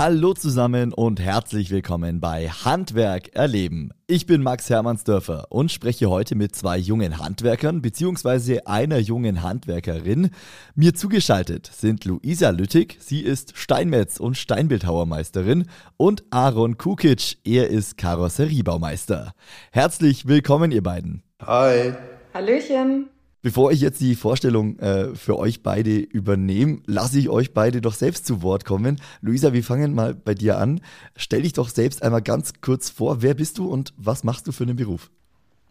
[0.00, 3.90] Hallo zusammen und herzlich willkommen bei Handwerk erleben.
[4.06, 8.60] Ich bin Max Hermannsdörfer und spreche heute mit zwei jungen Handwerkern bzw.
[8.64, 10.30] einer jungen Handwerkerin.
[10.76, 15.66] Mir zugeschaltet sind Luisa Lüttig, sie ist Steinmetz und Steinbildhauermeisterin
[15.96, 19.32] und Aaron Kukic, er ist Karosseriebaumeister.
[19.72, 21.24] Herzlich willkommen ihr beiden.
[21.44, 21.94] Hi.
[22.32, 23.08] Hallöchen.
[23.40, 27.94] Bevor ich jetzt die Vorstellung äh, für euch beide übernehme, lasse ich euch beide doch
[27.94, 29.00] selbst zu Wort kommen.
[29.20, 30.80] Luisa, wir fangen mal bei dir an.
[31.14, 33.22] Stell dich doch selbst einmal ganz kurz vor.
[33.22, 35.12] Wer bist du und was machst du für einen Beruf?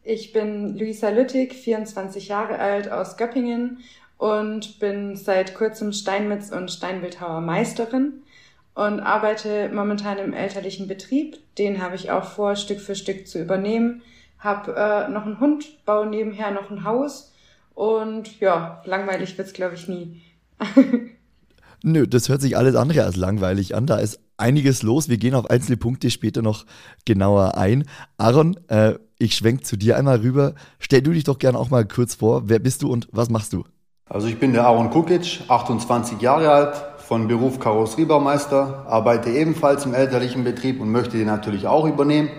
[0.03, 3.79] Ich bin Luisa Lüttig, 24 Jahre alt aus Göppingen
[4.17, 8.21] und bin seit kurzem Steinmetz- und Steinbildhauer Meisterin
[8.75, 11.37] und arbeite momentan im elterlichen Betrieb.
[11.57, 14.03] Den habe ich auch vor, Stück für Stück zu übernehmen.
[14.39, 17.33] Hab äh, noch einen Hund, baue nebenher noch ein Haus
[17.77, 20.19] und ja, langweilig wird's glaube ich, nie.
[21.83, 23.85] Nö, das hört sich alles andere als langweilig an.
[23.85, 25.09] Da ist einiges los.
[25.09, 26.65] Wir gehen auf einzelne Punkte später noch
[27.05, 27.83] genauer ein.
[28.17, 30.55] Aaron, äh, ich schwenk zu dir einmal rüber.
[30.79, 32.49] Stell du dich doch gerne auch mal kurz vor.
[32.49, 33.63] Wer bist du und was machst du?
[34.09, 39.93] Also ich bin der Aaron Kukic, 28 Jahre alt, von Beruf Karosseriebaumeister, arbeite ebenfalls im
[39.93, 42.29] elterlichen Betrieb und möchte den natürlich auch übernehmen.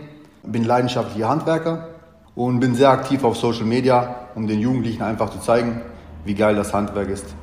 [0.42, 1.97] Bin leidenschaftlicher Handwerker
[2.38, 5.80] und bin sehr aktiv auf Social Media, um den Jugendlichen einfach zu zeigen,
[6.24, 7.34] wie geil das Handwerk ist.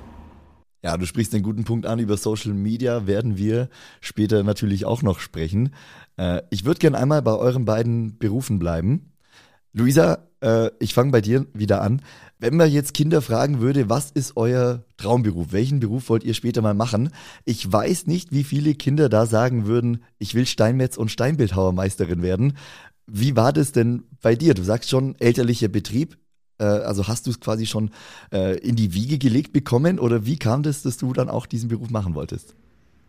[0.82, 2.00] Ja, du sprichst einen guten Punkt an.
[2.00, 3.68] Über Social Media werden wir
[4.00, 5.74] später natürlich auch noch sprechen.
[6.16, 9.12] Äh, ich würde gerne einmal bei euren beiden Berufen bleiben.
[9.74, 12.02] Luisa, äh, ich fange bei dir wieder an.
[12.40, 15.48] Wenn man jetzt Kinder fragen würde, was ist euer Traumberuf?
[15.52, 17.10] Welchen Beruf wollt ihr später mal machen?
[17.44, 22.54] Ich weiß nicht, wie viele Kinder da sagen würden, ich will Steinmetz- und Steinbildhauermeisterin werden.
[23.08, 24.54] Wie war das denn bei dir?
[24.54, 26.18] Du sagst schon elterlicher Betrieb.
[26.60, 27.92] Äh, also hast du es quasi schon
[28.32, 31.70] äh, in die Wiege gelegt bekommen oder wie kam das, dass du dann auch diesen
[31.70, 32.56] Beruf machen wolltest?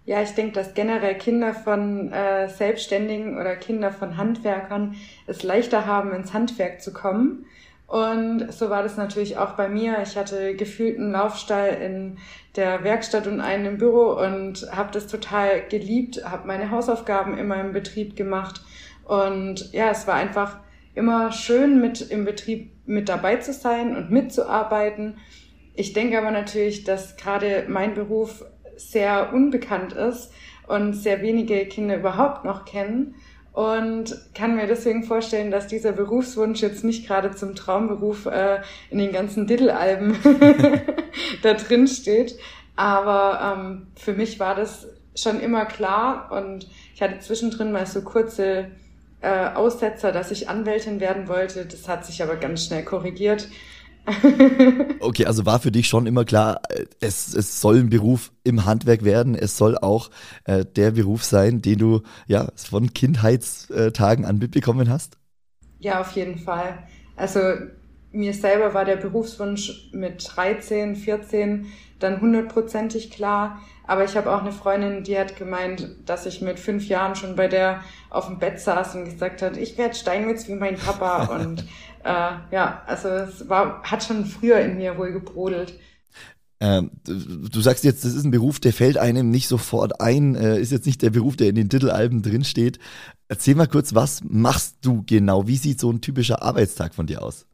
[0.04, 4.94] Ja, ich denke, dass generell Kinder von äh, Selbstständigen oder Kinder von Handwerkern
[5.26, 7.44] es leichter haben, ins Handwerk zu kommen.
[7.88, 9.98] Und so war das natürlich auch bei mir.
[10.02, 12.18] Ich hatte gefühlt einen Laufstall in
[12.54, 17.60] der Werkstatt und einen im Büro und habe das total geliebt, habe meine Hausaufgaben immer
[17.60, 18.60] im Betrieb gemacht
[19.06, 20.58] und ja, es war einfach
[20.94, 25.18] immer schön, mit im Betrieb mit dabei zu sein und mitzuarbeiten.
[25.74, 28.44] Ich denke aber natürlich, dass gerade mein Beruf
[28.76, 30.32] sehr unbekannt ist
[30.66, 33.14] und sehr wenige Kinder überhaupt noch kennen
[33.52, 38.98] und kann mir deswegen vorstellen, dass dieser Berufswunsch jetzt nicht gerade zum Traumberuf äh, in
[38.98, 40.16] den ganzen Diddle-Alben
[41.42, 42.36] da drin steht.
[42.74, 48.02] Aber ähm, für mich war das schon immer klar und ich hatte zwischendrin mal so
[48.02, 48.70] kurze
[49.26, 51.66] äh, Aussetzer, dass ich Anwältin werden wollte.
[51.66, 53.48] Das hat sich aber ganz schnell korrigiert.
[55.00, 58.64] okay, also war für dich schon immer klar, äh, es, es soll ein Beruf im
[58.64, 60.10] Handwerk werden, es soll auch
[60.44, 65.18] äh, der Beruf sein, den du ja von Kindheitstagen an mitbekommen hast?
[65.80, 66.78] Ja, auf jeden Fall.
[67.16, 67.40] Also
[68.12, 71.66] mir selber war der Berufswunsch mit 13, 14
[71.98, 73.60] dann hundertprozentig klar.
[73.86, 77.36] Aber ich habe auch eine Freundin, die hat gemeint, dass ich mit fünf Jahren schon
[77.36, 81.24] bei der auf dem Bett saß und gesagt hat, ich werde Steinmetz wie mein Papa.
[81.36, 81.60] und
[82.04, 85.78] äh, ja, also es war, hat schon früher in mir wohl gebrodelt.
[86.58, 90.58] Ähm, du sagst jetzt, das ist ein Beruf, der fällt einem nicht sofort ein, äh,
[90.58, 92.78] ist jetzt nicht der Beruf, der in den Titelalben drinsteht.
[93.28, 95.46] Erzähl mal kurz, was machst du genau?
[95.46, 97.45] Wie sieht so ein typischer Arbeitstag von dir aus?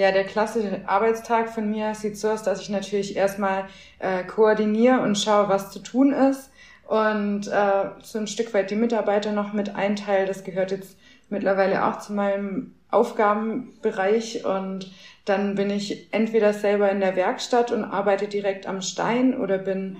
[0.00, 3.66] Ja, der klassische Arbeitstag von mir sieht so aus, dass ich natürlich erstmal
[3.98, 6.50] äh, koordiniere und schaue, was zu tun ist
[6.88, 10.24] und äh, so ein Stück weit die Mitarbeiter noch mit einteile.
[10.24, 10.96] Das gehört jetzt
[11.28, 14.90] mittlerweile auch zu meinem Aufgabenbereich und
[15.26, 19.98] dann bin ich entweder selber in der Werkstatt und arbeite direkt am Stein oder bin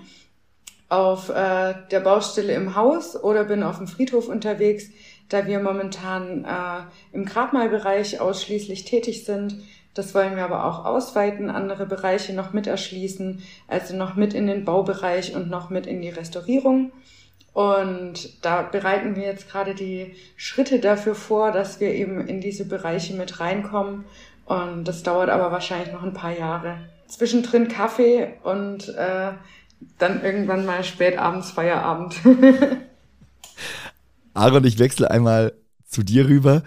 [0.89, 4.87] auf äh, der Baustelle im Haus oder bin auf dem Friedhof unterwegs,
[5.29, 9.63] da wir momentan äh, im Grabmalbereich ausschließlich tätig sind
[9.95, 14.47] das wollen wir aber auch ausweiten, andere Bereiche noch mit erschließen, also noch mit in
[14.47, 16.93] den Baubereich und noch mit in die Restaurierung.
[17.53, 22.65] Und da bereiten wir jetzt gerade die Schritte dafür vor, dass wir eben in diese
[22.65, 24.05] Bereiche mit reinkommen.
[24.45, 26.79] Und das dauert aber wahrscheinlich noch ein paar Jahre.
[27.09, 29.33] Zwischendrin Kaffee und äh,
[29.99, 32.15] dann irgendwann mal spät abends Feierabend.
[34.35, 35.53] Aaron, ich wechsle einmal
[35.87, 36.63] zu dir rüber.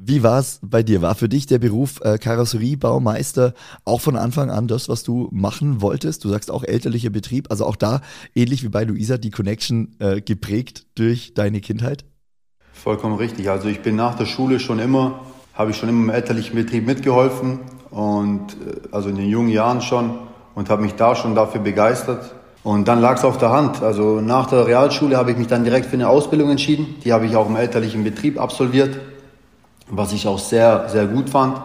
[0.00, 1.02] Wie war es bei dir?
[1.02, 3.52] War für dich der Beruf äh, Karosseriebaumeister
[3.84, 6.24] auch von Anfang an das, was du machen wolltest?
[6.24, 8.00] Du sagst auch elterlicher Betrieb, also auch da
[8.32, 12.04] ähnlich wie bei Luisa die Connection äh, geprägt durch deine Kindheit?
[12.72, 13.50] Vollkommen richtig.
[13.50, 15.18] Also ich bin nach der Schule schon immer,
[15.52, 17.58] habe ich schon immer im elterlichen Betrieb mitgeholfen
[17.90, 20.16] und äh, also in den jungen Jahren schon
[20.54, 23.82] und habe mich da schon dafür begeistert Und dann lag es auf der Hand.
[23.82, 26.94] Also nach der Realschule habe ich mich dann direkt für eine Ausbildung entschieden.
[27.04, 28.98] Die habe ich auch im elterlichen Betrieb absolviert,
[29.90, 31.56] was ich auch sehr, sehr gut fand.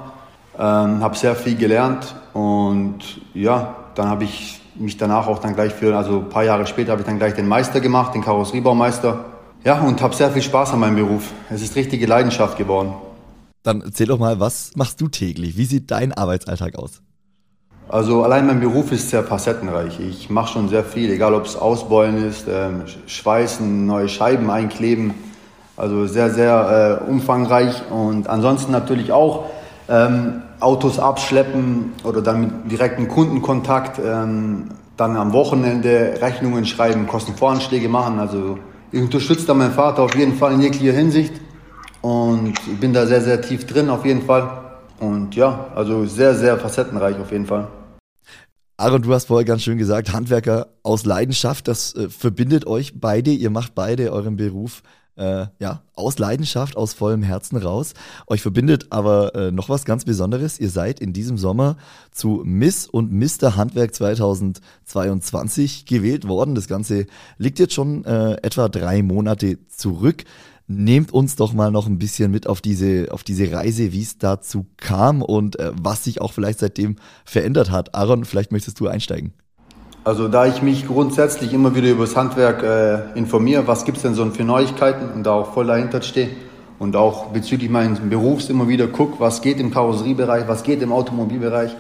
[0.58, 3.00] Ähm, habe sehr viel gelernt und
[3.34, 6.92] ja, dann habe ich mich danach auch dann gleich für, also ein paar Jahre später
[6.92, 9.26] habe ich dann gleich den Meister gemacht, den Karosseriebaumeister.
[9.64, 11.32] Ja, und habe sehr viel Spaß an meinem Beruf.
[11.50, 12.94] Es ist richtige Leidenschaft geworden.
[13.64, 15.58] Dann erzähl doch mal, was machst du täglich?
[15.58, 17.02] Wie sieht dein Arbeitsalltag aus?
[17.88, 20.00] Also allein mein Beruf ist sehr facettenreich.
[20.00, 25.14] Ich mache schon sehr viel, egal ob es Ausbeulen ist, ähm, Schweißen, neue Scheiben einkleben.
[25.76, 27.90] Also sehr, sehr äh, umfangreich.
[27.90, 29.46] Und ansonsten natürlich auch
[29.90, 34.00] ähm, Autos abschleppen oder dann mit direktem Kundenkontakt.
[34.00, 38.20] Ähm, dann am Wochenende Rechnungen schreiben, Kostenvoranschläge machen.
[38.20, 38.60] Also
[38.92, 41.34] ich unterstütze da meinen Vater auf jeden Fall in jeglicher Hinsicht.
[42.02, 44.50] Und ich bin da sehr, sehr tief drin auf jeden Fall.
[45.00, 47.68] Und ja, also sehr, sehr facettenreich auf jeden Fall.
[48.78, 53.32] Aaron, du hast vorher ganz schön gesagt, Handwerker aus Leidenschaft, das äh, verbindet euch beide.
[53.32, 54.82] Ihr macht beide euren Beruf
[55.16, 57.94] äh, ja, aus Leidenschaft, aus vollem Herzen raus.
[58.28, 60.60] Euch verbindet aber äh, noch was ganz Besonderes.
[60.60, 61.78] Ihr seid in diesem Sommer
[62.12, 63.56] zu Miss und Mr.
[63.56, 66.56] Handwerk 2022 gewählt worden.
[66.56, 67.06] Das Ganze
[67.38, 70.24] liegt jetzt schon äh, etwa drei Monate zurück.
[70.66, 74.18] Nehmt uns doch mal noch ein bisschen mit auf diese, auf diese Reise, wie es
[74.18, 76.96] dazu kam und äh, was sich auch vielleicht seitdem
[77.26, 77.94] verändert hat.
[77.94, 79.34] Aaron, vielleicht möchtest du einsteigen.
[80.06, 84.04] Also da ich mich grundsätzlich immer wieder über das Handwerk äh, informiere, was gibt es
[84.04, 86.30] denn so für Neuigkeiten und da auch voll dahinter stehe
[86.78, 90.92] und auch bezüglich meines Berufs immer wieder gucke, was geht im Karosseriebereich, was geht im
[90.92, 91.74] Automobilbereich,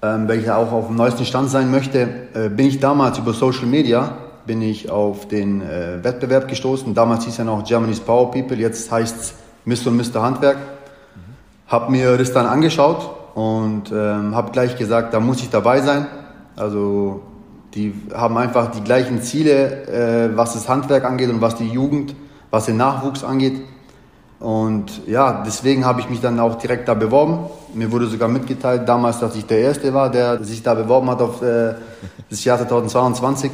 [0.00, 3.34] ähm, weil ich auch auf dem neuesten Stand sein möchte, äh, bin ich damals über
[3.34, 4.16] Social Media
[4.46, 6.94] bin ich auf den äh, Wettbewerb gestoßen.
[6.94, 9.34] Damals hieß er noch Germany's Power People, jetzt heißt
[9.66, 9.90] es Mr.
[9.90, 10.22] und Mr.
[10.22, 10.56] Handwerk.
[10.56, 11.70] Mhm.
[11.70, 16.06] Habe mir das dann angeschaut und ähm, habe gleich gesagt, da muss ich dabei sein.
[16.56, 17.20] Also
[17.74, 22.14] die haben einfach die gleichen Ziele, äh, was das Handwerk angeht und was die Jugend,
[22.50, 23.60] was den Nachwuchs angeht.
[24.40, 27.38] Und ja, deswegen habe ich mich dann auch direkt da beworben.
[27.74, 31.20] Mir wurde sogar mitgeteilt damals, dass ich der Erste war, der sich da beworben hat
[31.20, 31.74] auf äh,
[32.30, 33.52] das Jahr 2022.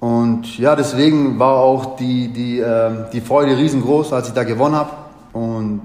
[0.00, 4.76] Und ja, deswegen war auch die, die, äh, die Freude riesengroß, als ich da gewonnen
[4.76, 4.90] habe.
[5.34, 5.82] Und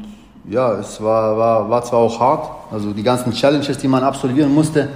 [0.50, 4.54] ja, es war, war, war zwar auch hart, also die ganzen Challenges, die man absolvieren
[4.54, 4.90] musste.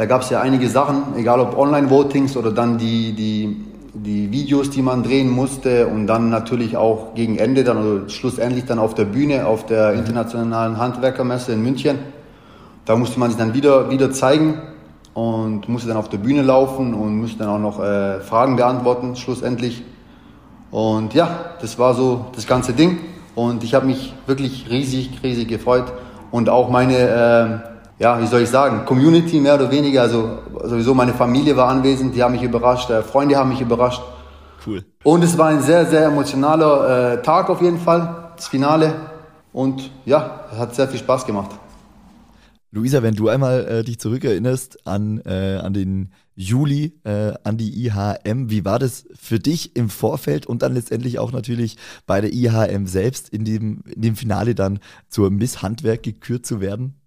[0.00, 4.70] Da gab es ja einige Sachen, egal ob Online-Votings oder dann die, die, die Videos,
[4.70, 8.94] die man drehen musste und dann natürlich auch gegen Ende, dann oder schlussendlich dann auf
[8.94, 11.98] der Bühne, auf der internationalen Handwerkermesse in München.
[12.86, 14.54] Da musste man sich dann wieder, wieder zeigen
[15.12, 19.16] und musste dann auf der Bühne laufen und musste dann auch noch äh, Fragen beantworten,
[19.16, 19.82] schlussendlich.
[20.70, 21.28] Und ja,
[21.60, 23.00] das war so das ganze Ding.
[23.34, 25.92] Und ich habe mich wirklich riesig, riesig gefreut.
[26.30, 27.69] Und auch meine, äh,
[28.00, 32.14] ja, wie soll ich sagen, Community mehr oder weniger, also sowieso meine Familie war anwesend,
[32.14, 34.00] die haben mich überrascht, äh, Freunde haben mich überrascht.
[34.66, 34.84] Cool.
[35.04, 38.94] Und es war ein sehr, sehr emotionaler äh, Tag auf jeden Fall, das Finale.
[39.52, 41.50] Und ja, es hat sehr viel Spaß gemacht.
[42.72, 47.84] Luisa, wenn du einmal äh, dich zurückerinnerst an, äh, an den Juli, äh, an die
[47.84, 51.76] IHM, wie war das für dich im Vorfeld und dann letztendlich auch natürlich
[52.06, 56.62] bei der IHM selbst in dem, in dem Finale dann zur Miss Handwerk gekürt zu
[56.62, 56.99] werden?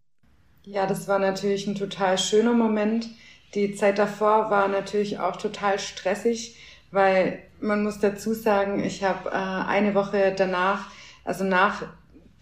[0.66, 3.10] Ja, das war natürlich ein total schöner Moment.
[3.54, 6.58] Die Zeit davor war natürlich auch total stressig,
[6.92, 10.90] weil man muss dazu sagen, ich habe äh, eine Woche danach,
[11.26, 11.84] also nach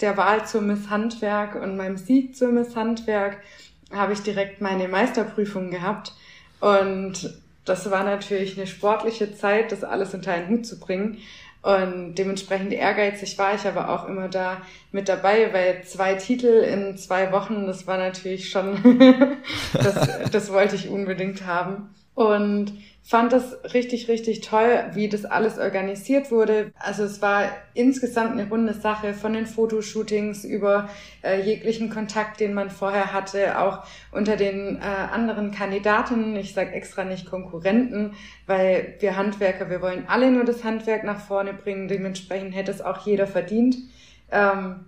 [0.02, 3.38] der Wahl zur Miss Handwerk und meinem Sieg zur Miss Handwerk
[3.92, 6.14] habe ich direkt meine Meisterprüfung gehabt.
[6.60, 11.18] Und das war natürlich eine sportliche Zeit, das alles unter einen Hut zu bringen.
[11.62, 16.98] Und dementsprechend ehrgeizig war ich aber auch immer da mit dabei, weil zwei Titel in
[16.98, 19.38] zwei Wochen, das war natürlich schon,
[19.74, 21.94] das, das wollte ich unbedingt haben.
[22.14, 26.72] Und fand das richtig, richtig toll, wie das alles organisiert wurde.
[26.78, 30.90] Also es war insgesamt eine runde Sache von den Fotoshootings über
[31.24, 36.36] äh, jeglichen Kontakt, den man vorher hatte, auch unter den äh, anderen Kandidaten.
[36.36, 38.14] Ich sage extra nicht Konkurrenten,
[38.46, 41.88] weil wir Handwerker, wir wollen alle nur das Handwerk nach vorne bringen.
[41.88, 43.78] Dementsprechend hätte es auch jeder verdient.
[44.32, 44.86] Ähm,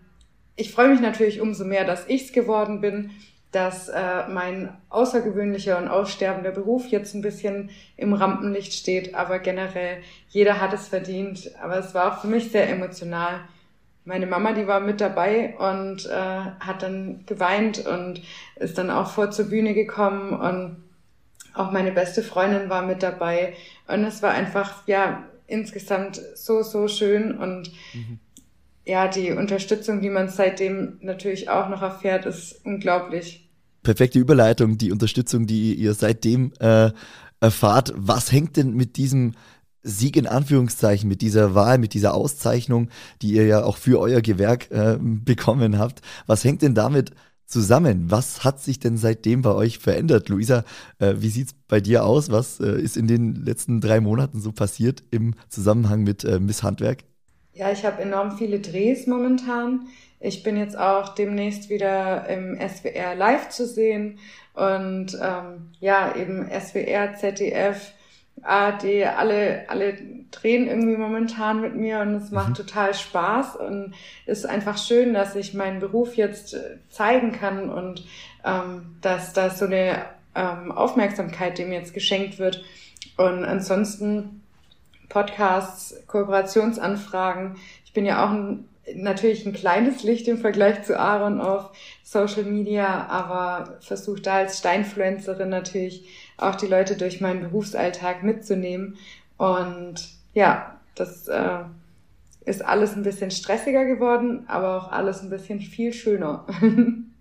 [0.55, 3.09] ich freue mich natürlich umso mehr, dass ich's geworden bin
[3.53, 9.97] dass äh, mein außergewöhnlicher und aussterbender Beruf jetzt ein bisschen im Rampenlicht steht, aber generell
[10.29, 11.51] jeder hat es verdient.
[11.61, 13.41] Aber es war auch für mich sehr emotional.
[14.05, 18.21] Meine Mama, die war mit dabei und äh, hat dann geweint und
[18.57, 20.83] ist dann auch vor zur Bühne gekommen und
[21.53, 23.53] auch meine beste Freundin war mit dabei
[23.87, 28.19] und es war einfach ja insgesamt so so schön und mhm
[28.85, 33.42] ja, die Unterstützung, die man seitdem natürlich auch noch erfährt, ist unglaublich.
[33.83, 36.91] Perfekte Überleitung, die Unterstützung, die ihr seitdem äh,
[37.39, 37.93] erfahrt.
[37.95, 39.33] Was hängt denn mit diesem
[39.83, 42.89] Sieg in Anführungszeichen, mit dieser Wahl, mit dieser Auszeichnung,
[43.21, 47.11] die ihr ja auch für euer Gewerk äh, bekommen habt, was hängt denn damit
[47.45, 48.09] zusammen?
[48.09, 50.29] Was hat sich denn seitdem bei euch verändert?
[50.29, 50.63] Luisa,
[50.99, 52.31] äh, wie sieht's bei dir aus?
[52.31, 56.63] Was äh, ist in den letzten drei Monaten so passiert im Zusammenhang mit äh, Miss
[56.63, 57.03] Handwerk?
[57.53, 59.87] Ja, ich habe enorm viele Drehs momentan.
[60.19, 64.19] Ich bin jetzt auch demnächst wieder im SWR live zu sehen
[64.53, 67.91] und ähm, ja, eben SWR, ZDF,
[68.41, 69.97] ARD, alle, alle
[70.31, 72.55] drehen irgendwie momentan mit mir und es macht mhm.
[72.55, 73.93] total Spaß und
[74.25, 78.03] ist einfach schön, dass ich meinen Beruf jetzt äh, zeigen kann und
[78.43, 80.05] ähm, dass da so eine
[80.35, 82.63] ähm, Aufmerksamkeit dem jetzt geschenkt wird.
[83.17, 84.42] Und ansonsten
[85.13, 87.57] Podcasts, Kooperationsanfragen.
[87.85, 88.65] Ich bin ja auch ein
[88.95, 91.71] natürlich ein kleines Licht im Vergleich zu Aaron auf
[92.03, 98.97] Social Media, aber versuche da als Steinfluencerin natürlich auch die Leute durch meinen Berufsalltag mitzunehmen.
[99.37, 101.59] Und ja, das äh,
[102.45, 106.45] ist alles ein bisschen stressiger geworden, aber auch alles ein bisschen viel schöner.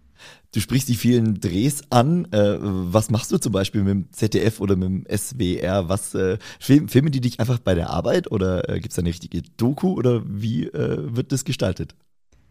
[0.55, 2.27] Du sprichst die vielen Drehs an.
[2.31, 5.89] Äh, was machst du zum Beispiel mit dem ZDF oder mit dem SWR?
[5.89, 9.01] Was äh, film, filmen die dich einfach bei der Arbeit oder äh, gibt es da
[9.01, 11.95] eine richtige Doku oder wie äh, wird das gestaltet?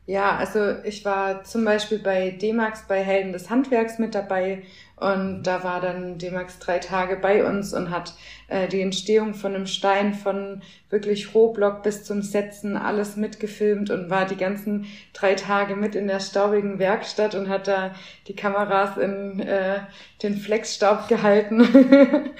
[0.07, 4.63] Ja, also ich war zum Beispiel bei D-Max bei Helden des Handwerks mit dabei
[4.97, 8.13] und da war dann D-Max drei Tage bei uns und hat
[8.47, 14.09] äh, die Entstehung von einem Stein von wirklich Rohblock bis zum Setzen alles mitgefilmt und
[14.09, 17.93] war die ganzen drei Tage mit in der staubigen Werkstatt und hat da
[18.27, 19.79] die Kameras in äh,
[20.23, 21.63] den Flexstaub gehalten.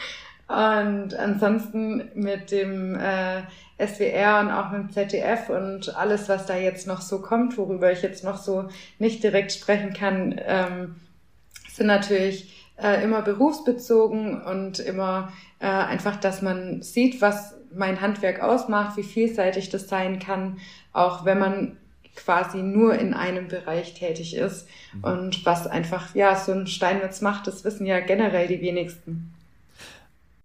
[0.51, 3.43] und ansonsten mit dem äh,
[3.79, 7.89] SWR und auch mit dem ZDF und alles, was da jetzt noch so kommt, worüber
[7.89, 8.67] ich jetzt noch so
[8.99, 10.95] nicht direkt sprechen kann, ähm,
[11.71, 18.41] sind natürlich äh, immer berufsbezogen und immer äh, einfach, dass man sieht, was mein Handwerk
[18.41, 20.59] ausmacht, wie vielseitig das sein kann,
[20.91, 21.77] auch wenn man
[22.17, 24.67] quasi nur in einem Bereich tätig ist.
[24.93, 25.03] Mhm.
[25.05, 29.33] Und was einfach, ja, so ein Steinmetz macht, das wissen ja generell die wenigsten.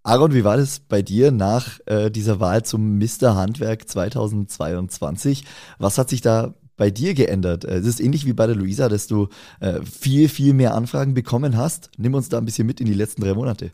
[0.07, 3.35] Aaron, wie war das bei dir nach äh, dieser Wahl zum Mr.
[3.35, 5.43] Handwerk 2022?
[5.79, 7.65] Was hat sich da bei dir geändert?
[7.65, 9.27] Äh, es ist ähnlich wie bei der Luisa, dass du
[9.59, 11.89] äh, viel, viel mehr Anfragen bekommen hast.
[11.97, 13.71] Nimm uns da ein bisschen mit in die letzten drei Monate.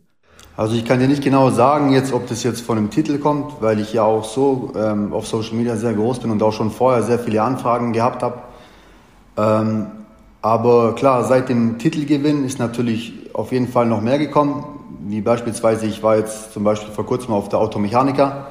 [0.58, 3.62] Also ich kann dir nicht genau sagen, jetzt, ob das jetzt von einem Titel kommt,
[3.62, 6.72] weil ich ja auch so ähm, auf Social Media sehr groß bin und auch schon
[6.72, 8.42] vorher sehr viele Anfragen gehabt habe.
[9.38, 9.86] Ähm,
[10.42, 14.73] aber klar, seit dem Titelgewinn ist natürlich auf jeden Fall noch mehr gekommen.
[15.06, 18.48] Wie beispielsweise, ich war jetzt zum Beispiel vor kurzem auf der Automechaniker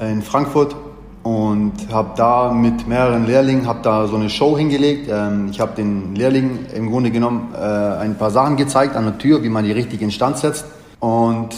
[0.00, 0.74] in Frankfurt
[1.22, 5.08] und habe da mit mehreren Lehrlingen habe da so eine Show hingelegt.
[5.08, 9.18] Ähm, ich habe den Lehrlingen im Grunde genommen äh, ein paar Sachen gezeigt an der
[9.18, 10.64] Tür, wie man die richtig instand setzt
[11.00, 11.50] und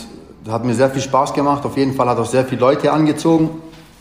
[0.44, 1.64] das hat mir sehr viel Spaß gemacht.
[1.64, 3.50] Auf jeden Fall hat auch sehr viele Leute angezogen.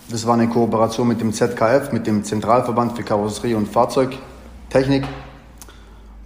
[0.10, 5.06] Das war eine Kooperation mit dem ZKF, mit dem Zentralverband für Karosserie und Fahrzeugtechnik.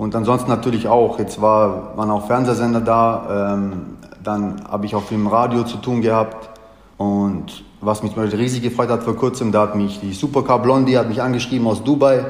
[0.04, 1.18] Und ansonsten natürlich auch.
[1.18, 3.54] Jetzt war, waren auch Fernsehsender da.
[3.54, 6.50] Ähm, dann habe ich auch viel im Radio zu tun gehabt.
[6.98, 11.08] Und was mich riesig gefreut hat vor kurzem, da hat mich die Supercar Blondie hat
[11.08, 12.26] mich angeschrieben aus Dubai.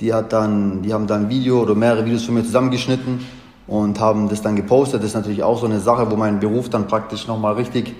[0.00, 3.24] Die, hat dann, die haben dann ein Video oder mehrere Videos von mir zusammengeschnitten
[3.68, 5.00] und haben das dann gepostet.
[5.00, 7.94] Das ist natürlich auch so eine Sache, wo mein Beruf dann praktisch nochmal richtig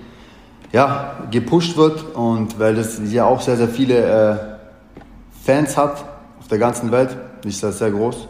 [0.73, 4.35] ja, gepusht wird und weil das ja auch sehr, sehr viele äh,
[5.45, 6.03] Fans hat
[6.37, 8.27] auf der ganzen Welt, ist das sehr groß.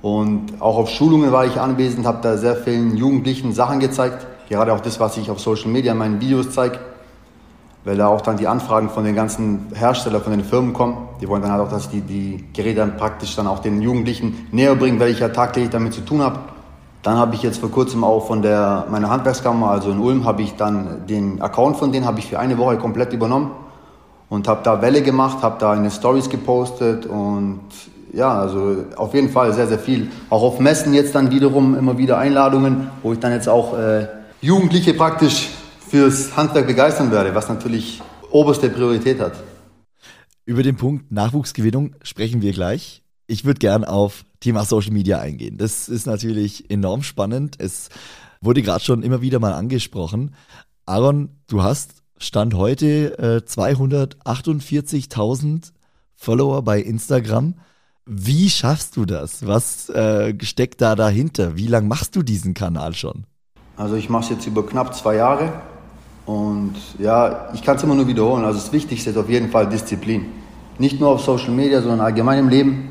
[0.00, 4.72] Und auch auf Schulungen war ich anwesend, habe da sehr vielen Jugendlichen Sachen gezeigt, gerade
[4.72, 6.78] auch das, was ich auf Social Media in meinen Videos zeige
[7.88, 11.08] weil da auch dann die Anfragen von den ganzen Herstellern, von den Firmen kommen.
[11.22, 14.46] Die wollen dann halt auch, dass die, die Geräte dann praktisch dann auch den Jugendlichen
[14.52, 16.38] näher bringen, weil ich ja tagtäglich damit zu tun habe.
[17.02, 20.42] Dann habe ich jetzt vor kurzem auch von der, meiner Handwerkskammer, also in Ulm, habe
[20.42, 23.52] ich dann den Account von denen habe ich für eine Woche komplett übernommen
[24.28, 27.60] und habe da Welle gemacht, habe da eine Stories gepostet und
[28.12, 30.10] ja, also auf jeden Fall sehr, sehr viel.
[30.30, 34.06] Auch auf Messen jetzt dann wiederum immer wieder Einladungen, wo ich dann jetzt auch äh,
[34.40, 35.50] Jugendliche praktisch
[35.88, 39.32] fürs Handwerk begeistern werde, was natürlich oberste Priorität hat.
[40.44, 43.02] Über den Punkt Nachwuchsgewinnung sprechen wir gleich.
[43.26, 45.58] Ich würde gern auf Thema Social Media eingehen.
[45.58, 47.56] Das ist natürlich enorm spannend.
[47.58, 47.88] Es
[48.40, 50.34] wurde gerade schon immer wieder mal angesprochen.
[50.86, 55.72] Aaron, du hast Stand heute äh, 248.000
[56.14, 57.56] Follower bei Instagram.
[58.10, 59.46] Wie schaffst du das?
[59.46, 61.58] Was äh, steckt da dahinter?
[61.58, 63.24] Wie lange machst du diesen Kanal schon?
[63.76, 65.52] Also ich mache es jetzt über knapp zwei Jahre
[66.24, 68.46] und ja, ich kann es immer nur wiederholen.
[68.46, 70.24] Also das Wichtigste ist auf jeden Fall Disziplin.
[70.78, 72.88] Nicht nur auf Social Media, sondern allgemein im Leben.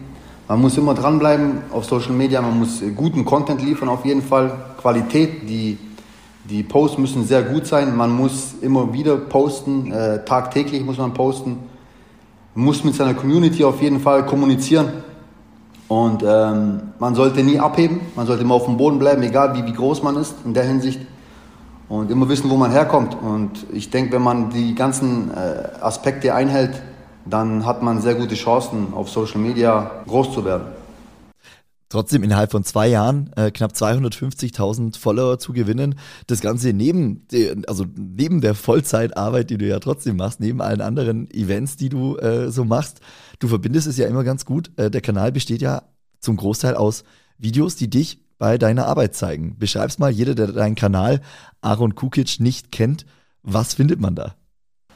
[0.48, 4.52] Man muss immer dranbleiben auf Social Media, man muss guten Content liefern auf jeden Fall,
[4.80, 5.80] Qualität, die,
[6.44, 11.16] die Posts müssen sehr gut sein, man muss immer wieder posten, äh, tagtäglich muss man
[11.16, 11.58] posten,
[12.54, 15.07] man muss mit seiner Community auf jeden Fall kommunizieren
[15.88, 19.66] und ähm, man sollte nie abheben, man sollte immer auf dem Boden bleiben, egal wie,
[19.66, 21.00] wie groß man ist in der Hinsicht.
[21.88, 23.16] Und immer wissen, wo man herkommt.
[23.16, 26.82] Und ich denke, wenn man die ganzen äh, Aspekte einhält,
[27.24, 30.77] dann hat man sehr gute Chancen, auf Social Media groß zu werden.
[31.90, 35.96] Trotzdem innerhalb von zwei Jahren äh, knapp 250.000 Follower zu gewinnen,
[36.28, 37.26] das Ganze neben,
[37.66, 42.18] also neben der Vollzeitarbeit, die du ja trotzdem machst, neben allen anderen Events, die du
[42.18, 43.00] äh, so machst,
[43.40, 44.72] du verbindest es ja immer ganz gut.
[44.76, 45.84] Äh, der Kanal besteht ja
[46.20, 47.06] zum Großteil aus
[47.38, 49.56] Videos, die dich bei deiner Arbeit zeigen.
[49.58, 51.22] Beschreib's mal, jeder, der deinen Kanal
[51.62, 53.06] Aaron Kukic nicht kennt,
[53.44, 54.36] was findet man da?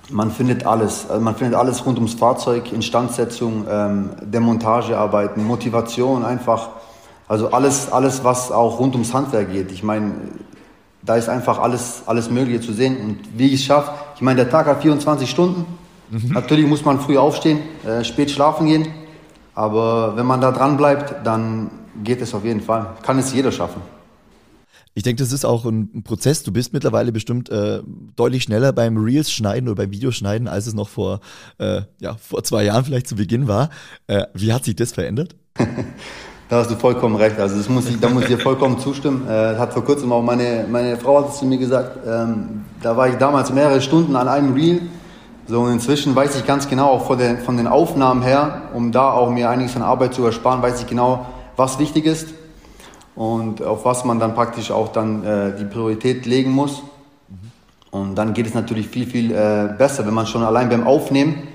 [0.09, 1.09] Man findet alles.
[1.09, 6.80] Also man findet alles rund ums Fahrzeug, Instandsetzung, ähm, Demontagearbeiten, Motivation einfach.
[7.31, 9.71] Also alles, alles, was auch rund ums Handwerk geht.
[9.71, 10.11] Ich meine,
[11.01, 12.97] da ist einfach alles, alles Mögliche zu sehen.
[12.97, 15.65] Und wie ich es schaffe, ich meine, der Tag hat 24 Stunden.
[16.09, 16.33] Mhm.
[16.33, 18.85] Natürlich muss man früh aufstehen, äh, spät schlafen gehen.
[19.55, 21.71] Aber wenn man da dran bleibt, dann
[22.03, 22.97] geht es auf jeden Fall.
[23.01, 23.81] Kann es jeder schaffen.
[24.93, 26.43] Ich denke, das ist auch ein Prozess.
[26.43, 27.79] Du bist mittlerweile bestimmt äh,
[28.17, 31.21] deutlich schneller beim Reels schneiden oder beim Videoschneiden, als es noch vor,
[31.59, 33.69] äh, ja, vor zwei Jahren vielleicht zu Beginn war.
[34.07, 35.37] Äh, wie hat sich das verändert?
[36.51, 37.39] da hast du vollkommen recht.
[37.39, 39.25] Also das muss ich, da muss ich dir vollkommen zustimmen.
[39.25, 41.99] Äh, hat vor kurzem auch meine, meine Frau hat es zu mir gesagt.
[42.05, 44.81] Ähm, da war ich damals mehrere Stunden an einem Reel.
[45.47, 48.91] So, und inzwischen weiß ich ganz genau, auch von den, von den Aufnahmen her, um
[48.91, 52.27] da auch mir einiges an Arbeit zu ersparen, weiß ich genau, was wichtig ist
[53.15, 56.83] und auf was man dann praktisch auch dann äh, die Priorität legen muss.
[57.91, 61.47] Und dann geht es natürlich viel, viel äh, besser, wenn man schon allein beim Aufnehmen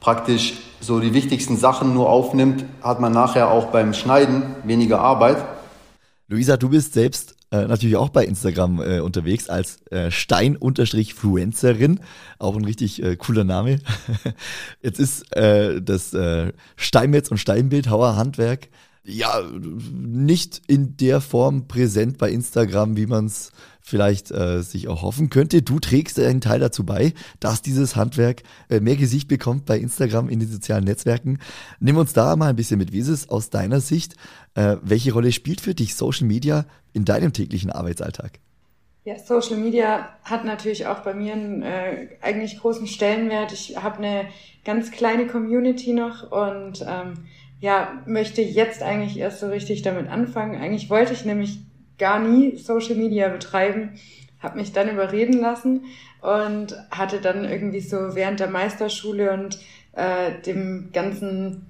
[0.00, 5.44] praktisch so die wichtigsten Sachen nur aufnimmt, hat man nachher auch beim Schneiden weniger Arbeit.
[6.28, 12.00] Luisa, du bist selbst äh, natürlich auch bei Instagram äh, unterwegs als äh, Stein-Fluencerin.
[12.38, 13.80] Auch ein richtig äh, cooler Name.
[14.82, 18.68] Jetzt ist äh, das äh, Steinmetz- und Steinbildhauer Handwerk
[19.08, 19.42] ja,
[19.92, 25.30] nicht in der Form präsent bei Instagram, wie man es vielleicht äh, sich auch hoffen
[25.30, 25.62] könnte.
[25.62, 30.28] Du trägst einen Teil dazu bei, dass dieses Handwerk äh, mehr Gesicht bekommt bei Instagram
[30.28, 31.38] in den sozialen Netzwerken.
[31.80, 32.92] Nimm uns da mal ein bisschen mit.
[32.92, 34.14] Wie ist es aus deiner Sicht?
[34.54, 38.40] Äh, welche Rolle spielt für dich Social Media in deinem täglichen Arbeitsalltag?
[39.04, 43.52] Ja, Social Media hat natürlich auch bei mir einen äh, eigentlich großen Stellenwert.
[43.52, 44.26] Ich habe eine
[44.66, 47.14] ganz kleine Community noch und ähm,
[47.60, 50.60] ja, möchte jetzt eigentlich erst so richtig damit anfangen.
[50.60, 51.58] Eigentlich wollte ich nämlich
[51.98, 53.98] gar nie Social Media betreiben,
[54.40, 55.84] habe mich dann überreden lassen
[56.20, 59.58] und hatte dann irgendwie so während der Meisterschule und
[59.92, 61.66] äh, dem ganzen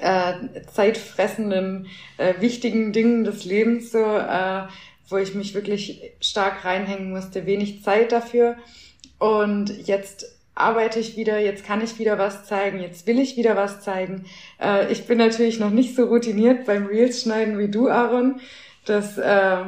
[0.00, 0.32] äh,
[0.72, 1.86] zeitfressenden,
[2.18, 4.64] äh, wichtigen Dingen des Lebens so, äh,
[5.08, 8.56] wo ich mich wirklich stark reinhängen musste, wenig Zeit dafür.
[9.18, 13.56] Und jetzt arbeite ich wieder, jetzt kann ich wieder was zeigen, jetzt will ich wieder
[13.56, 14.24] was zeigen.
[14.60, 18.40] Äh, ich bin natürlich noch nicht so routiniert beim Reels schneiden wie du, Aaron.
[18.86, 19.58] Das, äh,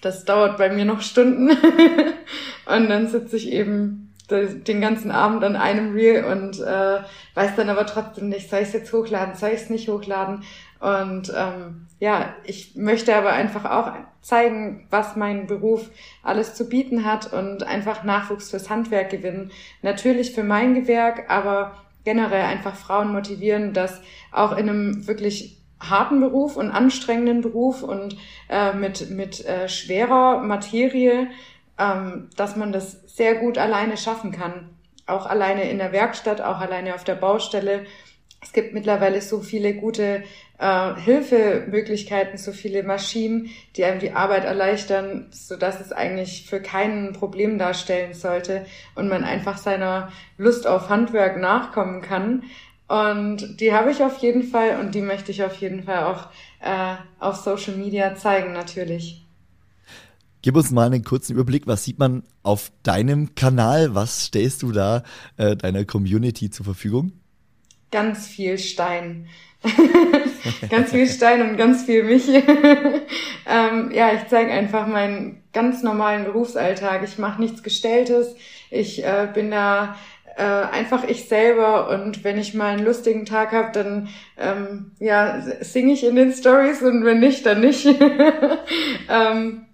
[0.00, 1.50] das dauert bei mir noch Stunden.
[2.66, 7.00] und dann sitze ich eben den ganzen Abend an einem Reel und äh,
[7.34, 10.42] weiß dann aber trotzdem nicht, soll ich es jetzt hochladen, soll ich es nicht hochladen.
[10.82, 15.90] Und ähm, ja, ich möchte aber einfach auch zeigen, was mein Beruf
[16.24, 19.52] alles zu bieten hat und einfach Nachwuchs fürs Handwerk gewinnen.
[19.82, 24.00] Natürlich für mein Gewerk, aber generell einfach Frauen motivieren, dass
[24.32, 28.16] auch in einem wirklich harten Beruf und anstrengenden Beruf und
[28.48, 31.28] äh, mit, mit äh, schwerer Materie,
[31.78, 34.70] ähm, dass man das sehr gut alleine schaffen kann.
[35.06, 37.86] Auch alleine in der Werkstatt, auch alleine auf der Baustelle.
[38.40, 40.24] Es gibt mittlerweile so viele gute
[40.62, 46.60] äh, Hilfemöglichkeiten, so viele Maschinen, die einem die Arbeit erleichtern, so dass es eigentlich für
[46.60, 52.44] keinen Problem darstellen sollte und man einfach seiner Lust auf Handwerk nachkommen kann.
[52.86, 56.28] Und die habe ich auf jeden Fall und die möchte ich auf jeden Fall auch
[56.60, 59.24] äh, auf Social Media zeigen, natürlich.
[60.42, 61.66] Gib uns mal einen kurzen Überblick.
[61.66, 63.94] Was sieht man auf deinem Kanal?
[63.94, 65.02] Was stellst du da
[65.36, 67.12] äh, deiner Community zur Verfügung?
[67.92, 69.28] Ganz viel Stein.
[70.70, 72.28] ganz viel Stein und ganz viel mich.
[73.46, 77.04] ähm, ja, ich zeige einfach meinen ganz normalen Berufsalltag.
[77.04, 78.34] Ich mache nichts Gestelltes.
[78.70, 79.94] Ich äh, bin da
[80.36, 85.40] äh, einfach ich selber und wenn ich mal einen lustigen Tag habe, dann ähm, ja
[85.60, 87.86] singe ich in den Stories und wenn nicht, dann nicht.
[89.10, 89.66] ähm,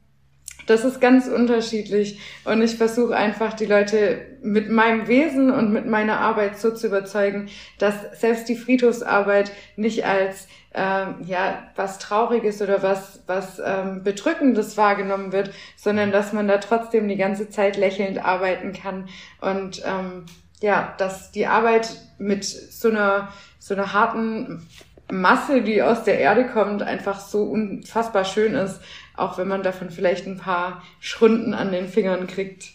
[0.68, 2.20] Das ist ganz unterschiedlich.
[2.44, 6.88] Und ich versuche einfach, die Leute mit meinem Wesen und mit meiner Arbeit so zu
[6.88, 14.02] überzeugen, dass selbst die Friedhofsarbeit nicht als ähm, ja was Trauriges oder was was ähm,
[14.02, 19.08] Bedrückendes wahrgenommen wird, sondern dass man da trotzdem die ganze Zeit lächelnd arbeiten kann
[19.40, 20.26] und ähm,
[20.60, 24.66] ja, dass die Arbeit mit so einer so einer harten
[25.10, 28.82] Masse, die aus der Erde kommt, einfach so unfassbar schön ist,
[29.18, 32.72] auch wenn man davon vielleicht ein paar Schrunden an den Fingern kriegt.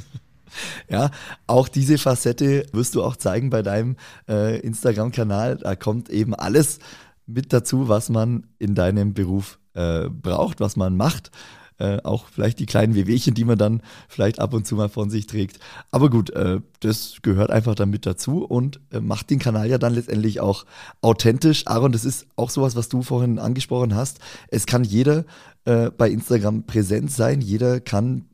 [0.88, 1.10] Ja,
[1.48, 3.96] auch diese Facette wirst du auch zeigen bei deinem
[4.28, 5.56] äh, Instagram-Kanal.
[5.56, 6.78] Da kommt eben alles
[7.26, 11.32] mit dazu, was man in deinem Beruf äh, braucht, was man macht.
[11.78, 15.10] Äh, auch vielleicht die kleinen Wehwehchen, die man dann vielleicht ab und zu mal von
[15.10, 15.58] sich trägt.
[15.90, 19.78] Aber gut, äh, das gehört einfach dann mit dazu und äh, macht den Kanal ja
[19.78, 20.66] dann letztendlich auch
[21.00, 21.66] authentisch.
[21.66, 24.20] Aaron, das ist auch sowas, was du vorhin angesprochen hast.
[24.48, 25.24] Es kann jeder
[25.64, 27.40] äh, bei Instagram präsent sein.
[27.40, 28.26] Jeder kann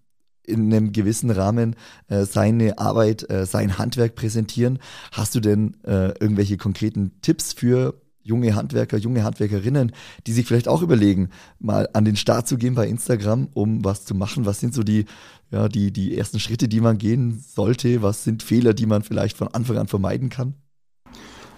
[0.44, 1.76] in einem gewissen Rahmen
[2.08, 4.80] äh, seine Arbeit, äh, sein Handwerk präsentieren.
[5.12, 7.94] Hast du denn äh, irgendwelche konkreten Tipps für
[8.30, 9.92] junge Handwerker, junge Handwerkerinnen,
[10.26, 14.04] die sich vielleicht auch überlegen, mal an den Start zu gehen bei Instagram, um was
[14.04, 14.46] zu machen?
[14.46, 15.04] Was sind so die,
[15.50, 18.02] ja, die, die ersten Schritte, die man gehen sollte?
[18.02, 20.54] Was sind Fehler, die man vielleicht von Anfang an vermeiden kann?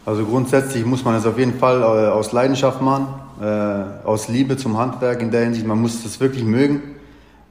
[0.04, 3.06] Also grundsätzlich muss man es auf jeden Fall äh, aus Leidenschaft machen,
[3.40, 5.66] äh, aus Liebe zum Handwerk in der Hinsicht.
[5.66, 6.82] Man muss es wirklich mögen.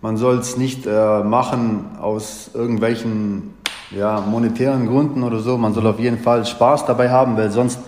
[0.01, 3.53] Man soll es nicht äh, machen aus irgendwelchen
[3.91, 5.57] ja, monetären Gründen oder so.
[5.57, 7.79] Man soll auf jeden Fall Spaß dabei haben, weil sonst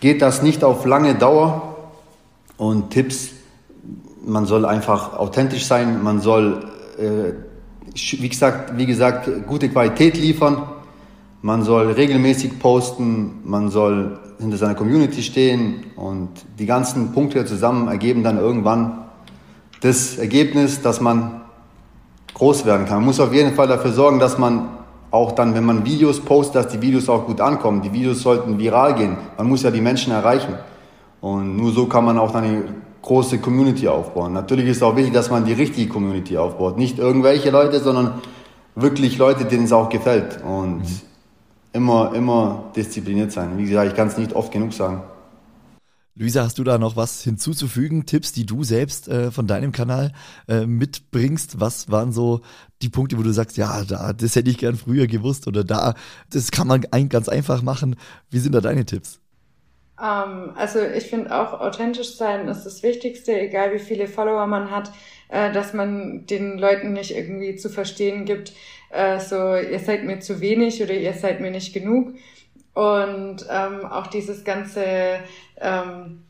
[0.00, 1.76] geht das nicht auf lange Dauer.
[2.56, 3.30] Und Tipps,
[4.24, 6.64] man soll einfach authentisch sein, man soll,
[6.98, 7.32] äh,
[7.94, 10.64] wie, gesagt, wie gesagt, gute Qualität liefern,
[11.42, 17.88] man soll regelmäßig posten, man soll hinter seiner Community stehen und die ganzen Punkte zusammen
[17.88, 19.06] ergeben dann irgendwann
[19.80, 21.40] das Ergebnis, dass man
[22.34, 22.98] groß werden kann.
[22.98, 24.68] Man muss auf jeden Fall dafür sorgen, dass man
[25.10, 27.82] auch dann, wenn man Videos postet, dass die Videos auch gut ankommen.
[27.82, 29.16] Die Videos sollten viral gehen.
[29.36, 30.54] Man muss ja die Menschen erreichen.
[31.20, 32.64] Und nur so kann man auch dann eine
[33.02, 34.32] große Community aufbauen.
[34.32, 36.78] Natürlich ist es auch wichtig, dass man die richtige Community aufbaut.
[36.78, 38.14] Nicht irgendwelche Leute, sondern
[38.74, 40.40] wirklich Leute, denen es auch gefällt.
[40.44, 41.00] Und mhm.
[41.72, 43.50] immer, immer diszipliniert sein.
[43.56, 45.02] Wie gesagt, ich kann es nicht oft genug sagen.
[46.16, 48.04] Luisa, hast du da noch was hinzuzufügen?
[48.04, 50.12] Tipps, die du selbst äh, von deinem Kanal
[50.48, 51.60] äh, mitbringst?
[51.60, 52.40] Was waren so
[52.82, 55.94] die Punkte, wo du sagst, ja, da, das hätte ich gern früher gewusst oder da,
[56.30, 57.96] das kann man ein, ganz einfach machen.
[58.28, 59.20] Wie sind da deine Tipps?
[59.98, 64.46] Um, ähm, also ich finde auch authentisch sein ist das Wichtigste, egal wie viele Follower
[64.46, 64.90] man hat,
[65.28, 68.52] äh, dass man den Leuten nicht irgendwie zu verstehen gibt,
[68.90, 72.14] äh, so ihr seid mir zu wenig oder ihr seid mir nicht genug.
[72.74, 74.84] Und ähm, auch dieses ganze,
[75.60, 76.22] ähm,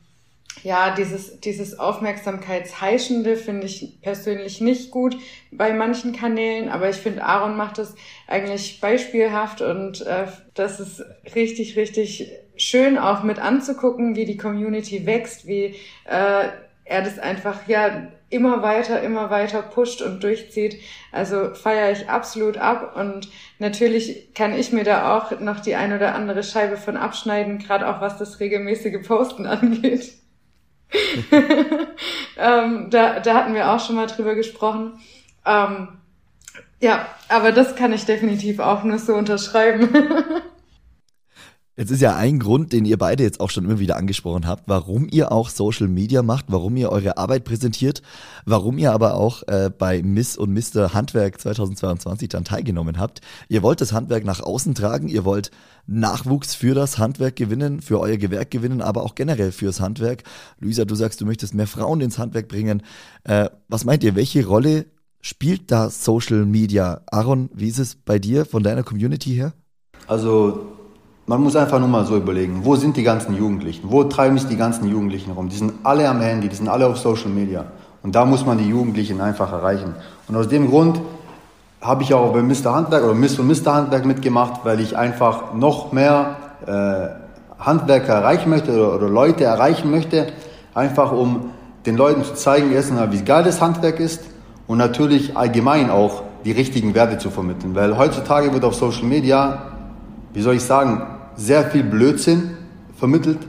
[0.63, 5.15] ja, dieses, dieses Aufmerksamkeitsheischende finde ich persönlich nicht gut
[5.51, 7.95] bei manchen Kanälen, aber ich finde, Aaron macht das
[8.27, 11.03] eigentlich beispielhaft und äh, das ist
[11.35, 15.75] richtig, richtig schön auch mit anzugucken, wie die Community wächst, wie
[16.05, 16.49] äh,
[16.85, 20.81] er das einfach, ja, immer weiter, immer weiter pusht und durchzieht.
[21.11, 23.27] Also feiere ich absolut ab und
[23.59, 27.87] natürlich kann ich mir da auch noch die ein oder andere Scheibe von abschneiden, gerade
[27.87, 30.13] auch was das regelmäßige Posten angeht.
[32.37, 34.99] ähm, da, da hatten wir auch schon mal drüber gesprochen.
[35.45, 35.89] Ähm,
[36.79, 39.89] ja, aber das kann ich definitiv auch nur so unterschreiben.
[41.77, 44.63] Jetzt ist ja ein Grund, den ihr beide jetzt auch schon immer wieder angesprochen habt,
[44.67, 48.01] warum ihr auch Social Media macht, warum ihr eure Arbeit präsentiert,
[48.45, 50.93] warum ihr aber auch äh, bei Miss und Mr.
[50.93, 53.21] Handwerk 2022 dann teilgenommen habt.
[53.47, 55.49] Ihr wollt das Handwerk nach außen tragen, ihr wollt
[55.87, 60.23] Nachwuchs für das Handwerk gewinnen, für euer Gewerk gewinnen, aber auch generell fürs Handwerk.
[60.59, 62.83] Luisa, du sagst, du möchtest mehr Frauen ins Handwerk bringen.
[63.23, 64.87] Äh, was meint ihr, welche Rolle
[65.21, 67.01] spielt da Social Media?
[67.07, 69.53] Aaron, wie ist es bei dir von deiner Community her?
[70.07, 70.80] Also
[71.31, 73.89] man muss einfach nur mal so überlegen, wo sind die ganzen Jugendlichen?
[73.89, 75.47] Wo treiben sich die ganzen Jugendlichen rum?
[75.47, 77.63] Die sind alle am Handy, die sind alle auf Social Media.
[78.03, 79.95] Und da muss man die Jugendlichen einfach erreichen.
[80.27, 80.99] Und aus dem Grund
[81.79, 82.75] habe ich auch bei Mr.
[82.75, 83.73] Handwerk oder Miss und Mr.
[83.73, 86.35] Handwerk mitgemacht, weil ich einfach noch mehr
[86.67, 90.27] äh, Handwerker erreichen möchte oder, oder, Leute erreichen möchte,
[90.73, 91.51] einfach um
[91.85, 94.21] den Leuten zu zeigen, erstens wie geil das Handwerk ist
[94.67, 97.73] und natürlich allgemein auch die richtigen Werte zu vermitteln.
[97.73, 99.61] Weil heutzutage wird auf Social Media,
[100.33, 102.51] wie soll ich sagen, sehr viel Blödsinn
[102.97, 103.39] vermittelt.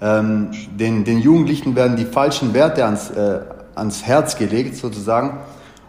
[0.00, 3.40] Ähm, den, den Jugendlichen werden die falschen Werte ans, äh,
[3.74, 5.38] ans Herz gelegt, sozusagen.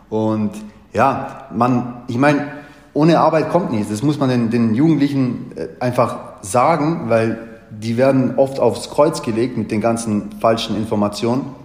[0.10, 0.52] Und
[0.93, 2.47] ja, man, ich meine,
[2.93, 3.89] ohne Arbeit kommt nichts.
[3.89, 7.39] Das muss man den, den Jugendlichen äh, einfach sagen, weil
[7.71, 11.56] die werden oft aufs Kreuz gelegt mit den ganzen falschen Informationen.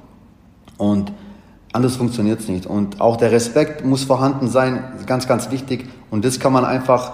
[0.78, 1.12] Und
[1.72, 2.66] Anders funktioniert es nicht.
[2.66, 5.86] Und auch der Respekt muss vorhanden sein, ganz, ganz wichtig.
[6.10, 7.12] Und das kann man einfach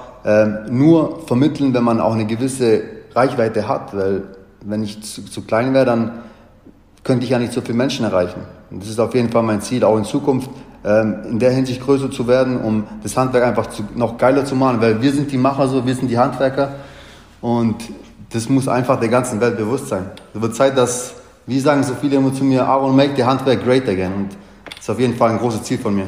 [0.70, 2.82] nur vermitteln, wenn man auch eine gewisse
[3.14, 3.94] Reichweite hat.
[3.96, 4.22] Weil
[4.64, 6.12] wenn ich zu, zu klein wäre, dann
[7.02, 8.40] könnte ich ja nicht so viele Menschen erreichen.
[8.70, 10.48] Und das ist auf jeden Fall mein Ziel, auch in Zukunft
[10.84, 14.56] ähm, in der Hinsicht größer zu werden, um das Handwerk einfach zu, noch geiler zu
[14.56, 14.80] machen.
[14.80, 16.70] Weil wir sind die Macher so, wir sind die Handwerker.
[17.40, 17.76] Und
[18.30, 20.06] das muss einfach der ganzen Welt bewusst sein.
[20.34, 21.14] Es wird Zeit, dass,
[21.46, 24.12] wie sagen so viele immer zu mir, Aaron, make the Handwerk great again.
[24.14, 24.28] Und
[24.78, 26.06] ist auf jeden Fall ein großes Ziel von mir.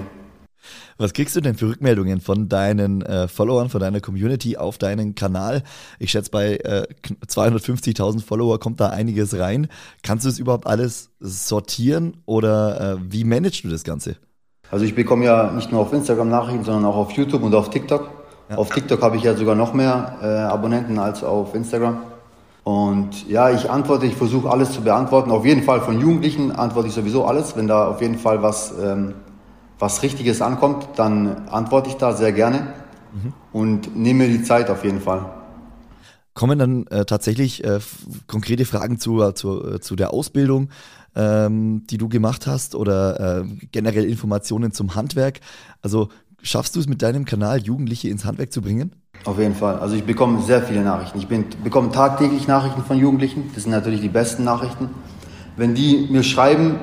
[0.98, 5.14] Was kriegst du denn für Rückmeldungen von deinen äh, Followern, von deiner Community auf deinen
[5.14, 5.62] Kanal?
[5.98, 6.86] Ich schätze, bei äh,
[7.26, 9.68] 250.000 Follower kommt da einiges rein.
[10.02, 14.16] Kannst du es überhaupt alles sortieren oder äh, wie managst du das Ganze?
[14.70, 17.70] Also ich bekomme ja nicht nur auf Instagram Nachrichten, sondern auch auf YouTube und auf
[17.70, 18.08] TikTok.
[18.48, 18.56] Ja.
[18.56, 21.98] Auf TikTok habe ich ja sogar noch mehr äh, Abonnenten als auf Instagram.
[22.64, 25.30] Und ja, ich antworte, ich versuche alles zu beantworten.
[25.30, 27.56] Auf jeden Fall von Jugendlichen antworte ich sowieso alles.
[27.56, 29.14] Wenn da auf jeden Fall was, ähm,
[29.78, 32.74] was Richtiges ankommt, dann antworte ich da sehr gerne
[33.12, 33.32] mhm.
[33.52, 35.26] und nehme die Zeit auf jeden Fall.
[36.34, 37.80] Kommen dann äh, tatsächlich äh,
[38.26, 40.68] konkrete Fragen zu, zu, äh, zu der Ausbildung,
[41.14, 45.40] ähm, die du gemacht hast oder äh, generell Informationen zum Handwerk?
[45.80, 46.08] Also
[46.42, 48.92] schaffst du es mit deinem Kanal, Jugendliche ins Handwerk zu bringen?
[49.24, 49.78] Auf jeden Fall.
[49.78, 51.18] Also ich bekomme sehr viele Nachrichten.
[51.18, 53.50] Ich bin, bekomme tagtäglich Nachrichten von Jugendlichen.
[53.54, 54.90] Das sind natürlich die besten Nachrichten.
[55.56, 56.76] Wenn die mir schreiben,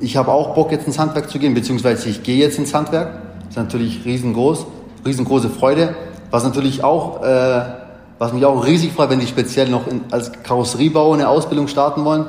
[0.00, 3.18] ich habe auch Bock jetzt ins Handwerk zu gehen, beziehungsweise ich gehe jetzt ins Handwerk,
[3.40, 4.66] das ist natürlich riesengroß,
[5.04, 5.94] riesengroße Freude.
[6.30, 7.62] Was natürlich auch, äh,
[8.18, 12.04] was mich auch riesig freut, wenn die speziell noch in, als Karosseriebauer eine Ausbildung starten
[12.04, 12.26] wollen.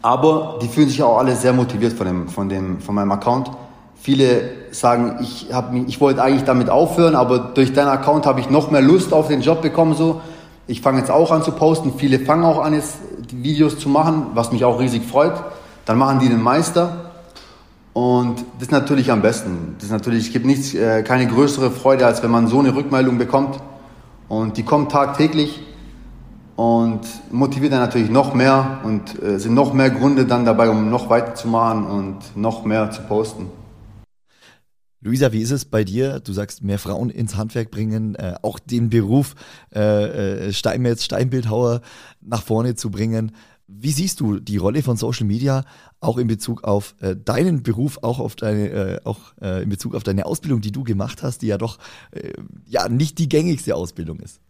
[0.00, 3.50] Aber die fühlen sich auch alle sehr motiviert von, dem, von, dem, von meinem Account.
[3.94, 8.50] Viele sagen, ich, hab, ich wollte eigentlich damit aufhören, aber durch deinen Account habe ich
[8.50, 9.94] noch mehr Lust auf den Job bekommen.
[9.94, 10.20] So.
[10.66, 11.92] Ich fange jetzt auch an zu posten.
[11.96, 12.96] Viele fangen auch an, jetzt
[13.30, 15.34] Videos zu machen, was mich auch riesig freut.
[15.84, 17.10] Dann machen die den Meister.
[17.92, 19.74] Und das ist natürlich am besten.
[19.76, 22.74] Das ist natürlich, es gibt nichts, äh, keine größere Freude, als wenn man so eine
[22.74, 23.60] Rückmeldung bekommt.
[24.28, 25.60] Und die kommt tagtäglich
[26.56, 30.88] und motiviert dann natürlich noch mehr und äh, sind noch mehr Gründe dann dabei, um
[30.88, 33.50] noch weiterzumachen und noch mehr zu posten.
[35.04, 36.20] Luisa, wie ist es bei dir?
[36.20, 39.34] Du sagst, mehr Frauen ins Handwerk bringen, äh, auch den Beruf
[39.74, 41.80] äh, äh, Steinmetz, Steinbildhauer
[42.20, 43.32] nach vorne zu bringen.
[43.74, 45.64] Wie siehst du die Rolle von Social Media
[46.00, 49.94] auch in Bezug auf äh, deinen Beruf, auch auf deine, äh, auch äh, in Bezug
[49.94, 51.78] auf deine Ausbildung, die du gemacht hast, die ja doch
[52.10, 52.32] äh,
[52.66, 54.40] ja nicht die gängigste Ausbildung ist?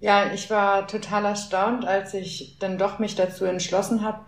[0.00, 4.20] Ja, ich war total erstaunt, als ich dann doch mich dazu entschlossen habe,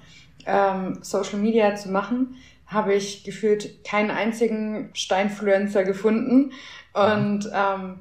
[0.44, 2.35] ähm, Social Media zu machen
[2.72, 6.52] habe ich gefühlt keinen einzigen Steinfluencer gefunden.
[6.92, 8.00] Und ähm,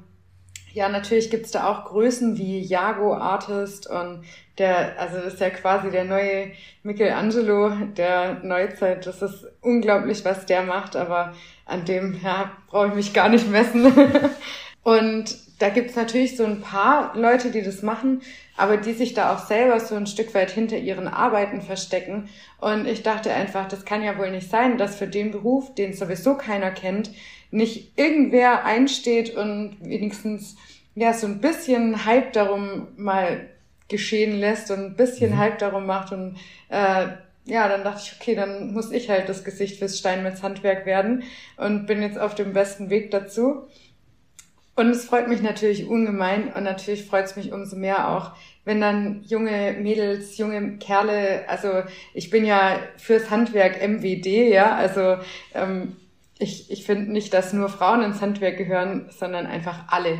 [0.72, 4.24] ja, natürlich gibt's da auch Größen wie Jago Artist und
[4.58, 9.06] der, also das ist ja quasi der neue Michelangelo der Neuzeit.
[9.06, 13.50] Das ist unglaublich, was der macht, aber an dem ja, brauche ich mich gar nicht
[13.50, 13.92] messen.
[14.82, 18.20] und da gibt's natürlich so ein paar Leute, die das machen,
[18.56, 22.28] aber die sich da auch selber so ein Stück weit hinter ihren Arbeiten verstecken.
[22.60, 25.94] Und ich dachte einfach, das kann ja wohl nicht sein, dass für den Beruf, den
[25.94, 27.10] sowieso keiner kennt,
[27.52, 30.56] nicht irgendwer einsteht und wenigstens
[30.94, 33.48] ja so ein bisschen Hype darum mal
[33.88, 35.38] geschehen lässt und ein bisschen mhm.
[35.38, 36.36] Hype darum macht und
[36.70, 37.08] äh,
[37.44, 41.24] ja, dann dachte ich, okay, dann muss ich halt das Gesicht fürs Steinmetzhandwerk werden
[41.56, 43.66] und bin jetzt auf dem besten Weg dazu.
[44.74, 48.30] Und es freut mich natürlich ungemein und natürlich freut es mich umso mehr auch,
[48.64, 51.82] wenn dann junge Mädels, junge Kerle, also
[52.14, 55.18] ich bin ja fürs Handwerk MWD, ja, also
[55.54, 55.96] ähm,
[56.42, 60.18] ich, ich finde nicht, dass nur Frauen ins Handwerk gehören, sondern einfach alle.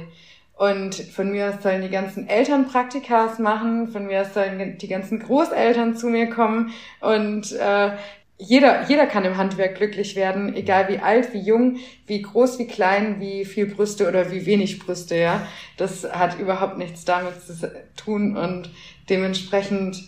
[0.54, 4.88] Und von mir aus sollen die ganzen Eltern Praktikas machen, von mir aus sollen die
[4.88, 7.92] ganzen Großeltern zu mir kommen und äh,
[8.38, 12.66] jeder, jeder kann im Handwerk glücklich werden, egal wie alt, wie jung, wie groß, wie
[12.66, 15.46] klein, wie viel Brüste oder wie wenig Brüste, ja.
[15.76, 18.70] Das hat überhaupt nichts damit zu tun und
[19.08, 20.02] dementsprechend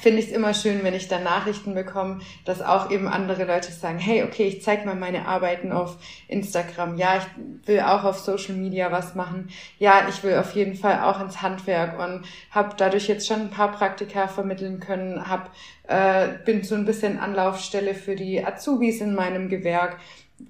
[0.00, 3.70] finde ich es immer schön, wenn ich dann Nachrichten bekomme, dass auch eben andere Leute
[3.72, 6.96] sagen, hey, okay, ich zeig mal meine Arbeiten auf Instagram.
[6.96, 9.48] Ja, ich will auch auf Social Media was machen.
[9.78, 13.50] Ja, ich will auf jeden Fall auch ins Handwerk und habe dadurch jetzt schon ein
[13.50, 15.50] paar Praktika vermitteln können, hab,
[15.88, 19.98] äh, bin so ein bisschen Anlaufstelle für die Azubis in meinem Gewerk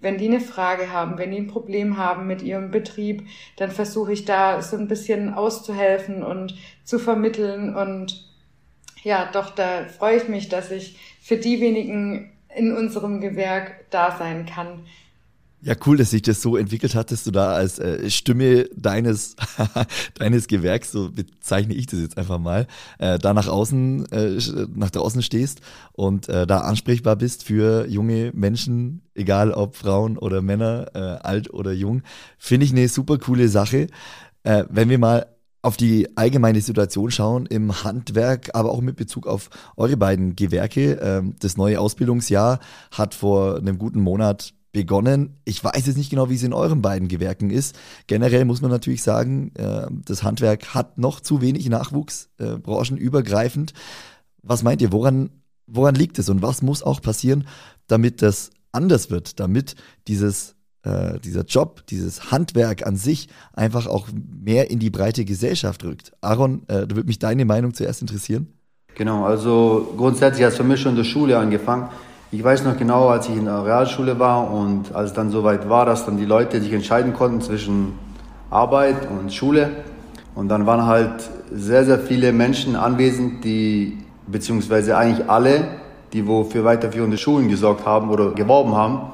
[0.00, 3.26] wenn die eine Frage haben, wenn die ein Problem haben mit ihrem Betrieb,
[3.56, 8.31] dann versuche ich da so ein bisschen auszuhelfen und zu vermitteln und
[9.02, 14.16] ja, doch, da freue ich mich, dass ich für die wenigen in unserem Gewerk da
[14.16, 14.84] sein kann.
[15.64, 19.36] Ja, cool, dass sich das so entwickelt hat, dass du da als äh, Stimme deines,
[20.18, 22.66] deines Gewerks, so bezeichne ich das jetzt einfach mal,
[22.98, 24.38] äh, da nach außen, äh,
[24.74, 25.60] nach draußen stehst
[25.92, 31.54] und äh, da ansprechbar bist für junge Menschen, egal ob Frauen oder Männer, äh, alt
[31.54, 32.02] oder jung.
[32.38, 33.86] Finde ich eine super coole Sache.
[34.42, 35.26] Äh, wenn wir mal
[35.62, 40.94] auf die allgemeine Situation schauen im Handwerk, aber auch mit Bezug auf eure beiden Gewerke.
[40.94, 42.58] Ähm, das neue Ausbildungsjahr
[42.90, 45.38] hat vor einem guten Monat begonnen.
[45.44, 47.78] Ich weiß jetzt nicht genau, wie es in euren beiden Gewerken ist.
[48.08, 53.72] Generell muss man natürlich sagen, äh, das Handwerk hat noch zu wenig Nachwuchs, äh, branchenübergreifend.
[54.42, 55.30] Was meint ihr, woran,
[55.66, 57.46] woran liegt es und was muss auch passieren,
[57.86, 59.76] damit das anders wird, damit
[60.08, 64.08] dieses, äh, dieser Job, dieses Handwerk an sich einfach auch
[64.44, 66.12] mehr in die breite Gesellschaft rückt?
[66.20, 68.48] Aaron, äh, da würde mich deine Meinung zuerst interessieren.
[68.94, 71.88] Genau, also grundsätzlich hat es für mich schon in der Schule angefangen
[72.34, 75.68] ich weiß noch genau, als ich in der Realschule war und als es dann soweit
[75.68, 77.92] war, dass dann die Leute sich entscheiden konnten zwischen
[78.48, 79.68] Arbeit und Schule.
[80.34, 85.68] Und dann waren halt sehr, sehr viele Menschen anwesend, die, beziehungsweise eigentlich alle,
[86.14, 89.10] die wo für weiterführende Schulen gesorgt haben oder geworben haben.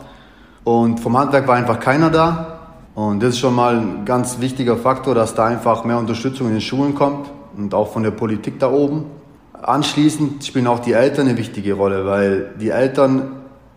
[0.69, 2.59] Und vom Handwerk war einfach keiner da.
[2.95, 6.53] Und das ist schon mal ein ganz wichtiger Faktor, dass da einfach mehr Unterstützung in
[6.53, 9.07] den Schulen kommt und auch von der Politik da oben.
[9.55, 13.31] Anschließend spielen auch die Eltern eine wichtige Rolle, weil die Eltern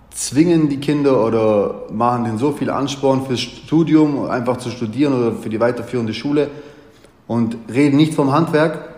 [0.10, 5.32] zwingen die Kinder oder machen denen so viel Ansporn fürs Studium, einfach zu studieren oder
[5.32, 6.49] für die weiterführende Schule
[7.25, 8.89] und reden nicht vom Handwerk,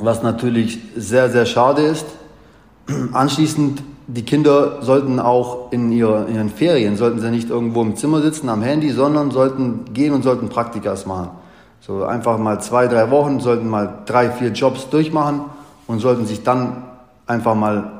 [0.00, 2.06] was natürlich sehr, sehr schade ist.
[3.12, 3.80] Anschließend,
[4.14, 8.20] die Kinder sollten auch in, ihrer, in ihren Ferien, sollten sie nicht irgendwo im Zimmer
[8.20, 11.30] sitzen am Handy, sondern sollten gehen und sollten Praktikas machen.
[11.80, 15.42] So einfach mal zwei, drei Wochen, sollten mal drei, vier Jobs durchmachen
[15.86, 16.84] und sollten sich dann
[17.26, 17.90] einfach mal,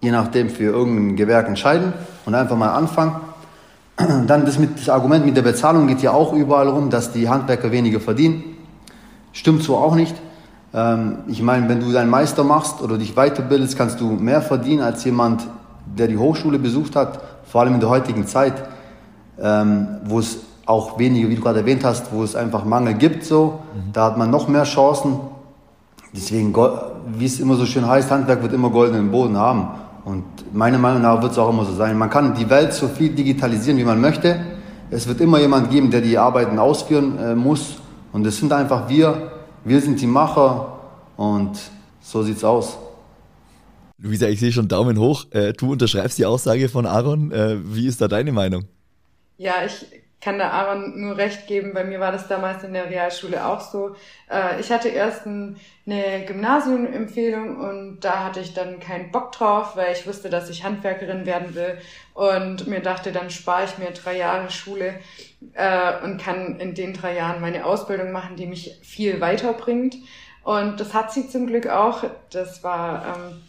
[0.00, 1.92] je nachdem, für irgendein Gewerk entscheiden
[2.24, 3.16] und einfach mal anfangen.
[4.26, 7.30] Dann das, mit, das Argument mit der Bezahlung geht ja auch überall rum, dass die
[7.30, 8.44] Handwerker weniger verdienen.
[9.32, 10.14] Stimmt so auch nicht.
[10.76, 14.82] Ähm, ich meine, wenn du deinen Meister machst oder dich weiterbildest, kannst du mehr verdienen
[14.82, 15.46] als jemand,
[15.86, 18.54] der die Hochschule besucht hat, vor allem in der heutigen Zeit,
[19.40, 23.24] ähm, wo es auch weniger, wie du gerade erwähnt hast, wo es einfach Mangel gibt,
[23.24, 23.92] so, mhm.
[23.92, 25.18] da hat man noch mehr Chancen.
[26.12, 26.54] Deswegen
[27.18, 29.68] wie es immer so schön heißt, Handwerk wird immer goldenen Boden haben.
[30.04, 31.98] Und meiner Meinung nach wird es auch immer so sein.
[31.98, 34.40] Man kann die Welt so viel digitalisieren, wie man möchte.
[34.90, 37.76] Es wird immer jemand geben, der die Arbeiten ausführen äh, muss.
[38.12, 39.35] Und es sind einfach wir.
[39.66, 40.78] Wir sind die Macher.
[41.16, 41.58] Und
[42.00, 42.78] so sieht's aus.
[43.98, 45.24] Luisa, ich sehe schon Daumen hoch.
[45.32, 47.32] Äh, du unterschreibst die Aussage von Aaron.
[47.32, 48.66] Äh, wie ist da deine Meinung?
[49.38, 49.86] Ja, ich
[50.20, 51.72] kann da Aaron nur recht geben.
[51.74, 53.94] Bei mir war das damals in der Realschule auch so.
[54.30, 59.76] Äh, ich hatte erst ein, eine Gymnasiumempfehlung und da hatte ich dann keinen Bock drauf,
[59.76, 61.78] weil ich wusste, dass ich Handwerkerin werden will
[62.14, 64.94] und mir dachte, dann spare ich mir drei Jahre Schule
[65.52, 69.96] äh, und kann in den drei Jahren meine Ausbildung machen, die mich viel weiterbringt.
[70.42, 72.04] Und das hat sie zum Glück auch.
[72.30, 73.42] Das war ähm,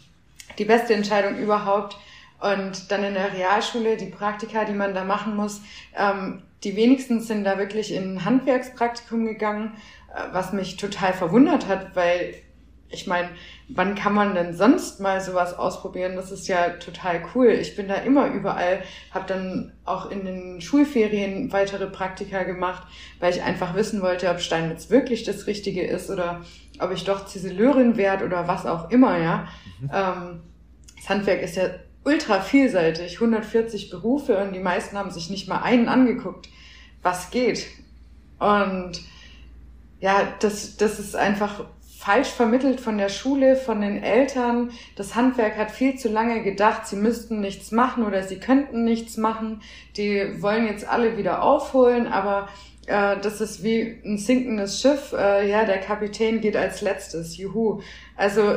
[0.58, 1.96] die beste Entscheidung überhaupt.
[2.40, 5.60] Und dann in der Realschule, die Praktika, die man da machen muss,
[5.96, 9.74] ähm, die wenigsten sind da wirklich in Handwerkspraktikum gegangen,
[10.14, 12.34] äh, was mich total verwundert hat, weil
[12.90, 13.28] ich meine,
[13.68, 16.16] wann kann man denn sonst mal sowas ausprobieren?
[16.16, 17.48] Das ist ja total cool.
[17.48, 22.86] Ich bin da immer überall, habe dann auch in den Schulferien weitere Praktika gemacht,
[23.20, 26.42] weil ich einfach wissen wollte, ob Steinmetz wirklich das Richtige ist oder
[26.78, 29.48] ob ich doch Ziseleurin werde oder was auch immer, ja.
[29.80, 29.90] Mhm.
[29.92, 30.40] Ähm,
[30.96, 31.68] das Handwerk ist ja
[32.08, 36.48] ultra vielseitig, 140 Berufe und die meisten haben sich nicht mal einen angeguckt,
[37.02, 37.66] was geht.
[38.38, 38.92] Und
[40.00, 41.66] ja, das, das ist einfach
[41.98, 44.70] falsch vermittelt von der Schule, von den Eltern.
[44.96, 49.18] Das Handwerk hat viel zu lange gedacht, sie müssten nichts machen oder sie könnten nichts
[49.18, 49.60] machen.
[49.98, 52.48] Die wollen jetzt alle wieder aufholen, aber
[52.86, 55.12] äh, das ist wie ein sinkendes Schiff.
[55.12, 57.36] Äh, ja, der Kapitän geht als letztes.
[57.36, 57.82] Juhu.
[58.16, 58.56] Also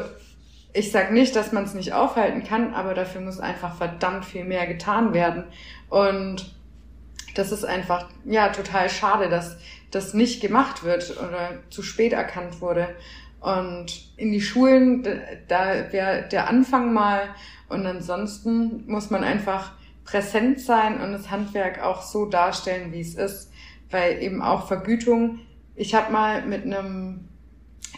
[0.73, 4.45] ich sag nicht, dass man es nicht aufhalten kann, aber dafür muss einfach verdammt viel
[4.45, 5.45] mehr getan werden.
[5.89, 6.55] Und
[7.35, 9.57] das ist einfach, ja, total schade, dass
[9.91, 12.87] das nicht gemacht wird oder zu spät erkannt wurde.
[13.41, 15.03] Und in die Schulen,
[15.47, 17.21] da wäre der Anfang mal.
[17.67, 19.71] Und ansonsten muss man einfach
[20.05, 23.51] präsent sein und das Handwerk auch so darstellen, wie es ist.
[23.89, 25.39] Weil eben auch Vergütung,
[25.75, 27.27] ich habe mal mit einem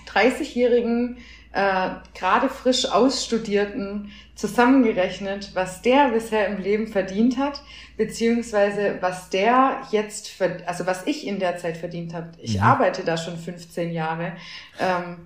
[0.08, 1.18] 30-Jährigen
[1.54, 7.62] äh, gerade frisch Ausstudierten zusammengerechnet, was der bisher im Leben verdient hat,
[7.96, 10.32] beziehungsweise was der jetzt,
[10.66, 12.32] also was ich in der Zeit verdient habe.
[12.40, 12.64] Ich mhm.
[12.64, 14.34] arbeite da schon 15 Jahre,
[14.80, 15.18] ähm,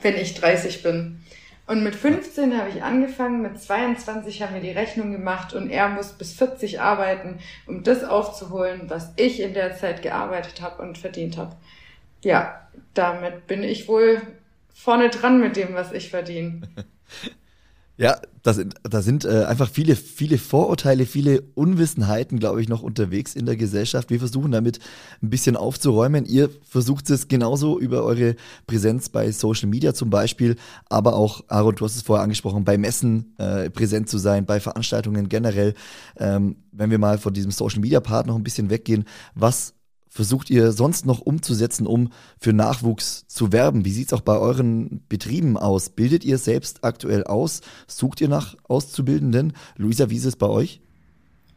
[0.00, 1.22] wenn ich 30 bin.
[1.66, 5.90] Und mit 15 habe ich angefangen, mit 22 haben wir die Rechnung gemacht und er
[5.90, 10.98] muss bis 40 arbeiten, um das aufzuholen, was ich in der Zeit gearbeitet habe und
[10.98, 11.54] verdient habe.
[12.22, 14.22] Ja, damit bin ich wohl
[14.74, 16.62] vorne dran mit dem, was ich verdiene.
[17.98, 22.82] Ja, da sind, da sind äh, einfach viele, viele Vorurteile, viele Unwissenheiten, glaube ich, noch
[22.82, 24.08] unterwegs in der Gesellschaft.
[24.08, 24.78] Wir versuchen damit
[25.22, 26.24] ein bisschen aufzuräumen.
[26.24, 28.34] Ihr versucht es genauso über eure
[28.66, 30.56] Präsenz bei Social Media zum Beispiel,
[30.88, 34.58] aber auch, Aaron, du hast es vorher angesprochen, bei Messen äh, präsent zu sein, bei
[34.58, 35.74] Veranstaltungen generell.
[36.16, 39.04] Ähm, wenn wir mal von diesem Social Media Part noch ein bisschen weggehen,
[39.34, 39.74] was
[40.12, 43.86] versucht ihr sonst noch umzusetzen, um für Nachwuchs zu werben?
[43.86, 45.88] Wie sieht es auch bei euren Betrieben aus?
[45.88, 47.62] Bildet ihr selbst aktuell aus?
[47.86, 49.54] Sucht ihr nach Auszubildenden?
[49.76, 50.82] Luisa, wie ist es bei euch?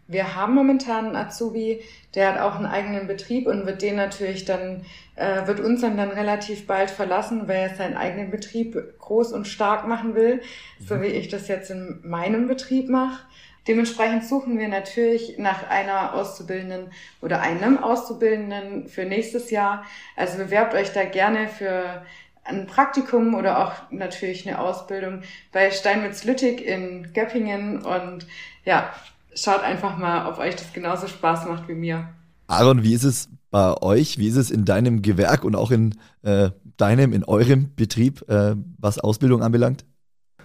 [0.08, 1.82] Wir haben momentan einen Azubi,
[2.14, 4.84] der hat auch einen eigenen Betrieb und wird den natürlich dann,
[5.16, 9.48] äh, wird uns dann, dann relativ bald verlassen, weil er seinen eigenen Betrieb groß und
[9.48, 10.86] stark machen will, mhm.
[10.86, 13.26] so wie ich das jetzt in meinem Betrieb mache.
[13.68, 16.92] Dementsprechend suchen wir natürlich nach einer Auszubildenden
[17.22, 19.84] oder einem Auszubildenden für nächstes Jahr.
[20.16, 22.06] Also bewerbt euch da gerne für
[22.44, 28.28] ein Praktikum oder auch natürlich eine Ausbildung bei Steinmetz-Lüttig in Göppingen und
[28.66, 28.94] ja,
[29.34, 32.08] schaut einfach mal, ob euch das genauso Spaß macht wie mir.
[32.48, 34.20] Aaron, wie ist es bei euch?
[34.20, 38.56] Wie ist es in deinem Gewerk und auch in äh, deinem, in eurem Betrieb, äh,
[38.78, 39.86] was Ausbildung anbelangt?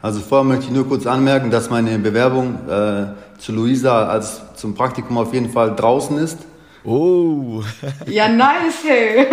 [0.03, 4.75] Also vorher möchte ich nur kurz anmerken, dass meine Bewerbung äh, zu Luisa als zum
[4.75, 6.39] Praktikum auf jeden Fall draußen ist.
[6.85, 7.63] Oh.
[8.07, 9.27] ja, nice, hey.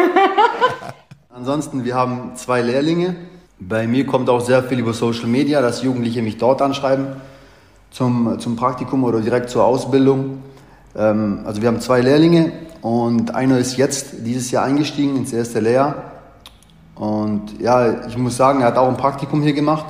[1.29, 3.15] Ansonsten, wir haben zwei Lehrlinge.
[3.59, 7.15] Bei mir kommt auch sehr viel über Social Media, dass Jugendliche mich dort anschreiben
[7.89, 10.43] zum, zum Praktikum oder direkt zur Ausbildung.
[10.97, 12.51] Ähm, also wir haben zwei Lehrlinge
[12.81, 15.95] und einer ist jetzt dieses Jahr eingestiegen ins erste Lehrjahr.
[16.95, 19.85] Und ja, ich muss sagen, er hat auch ein Praktikum hier gemacht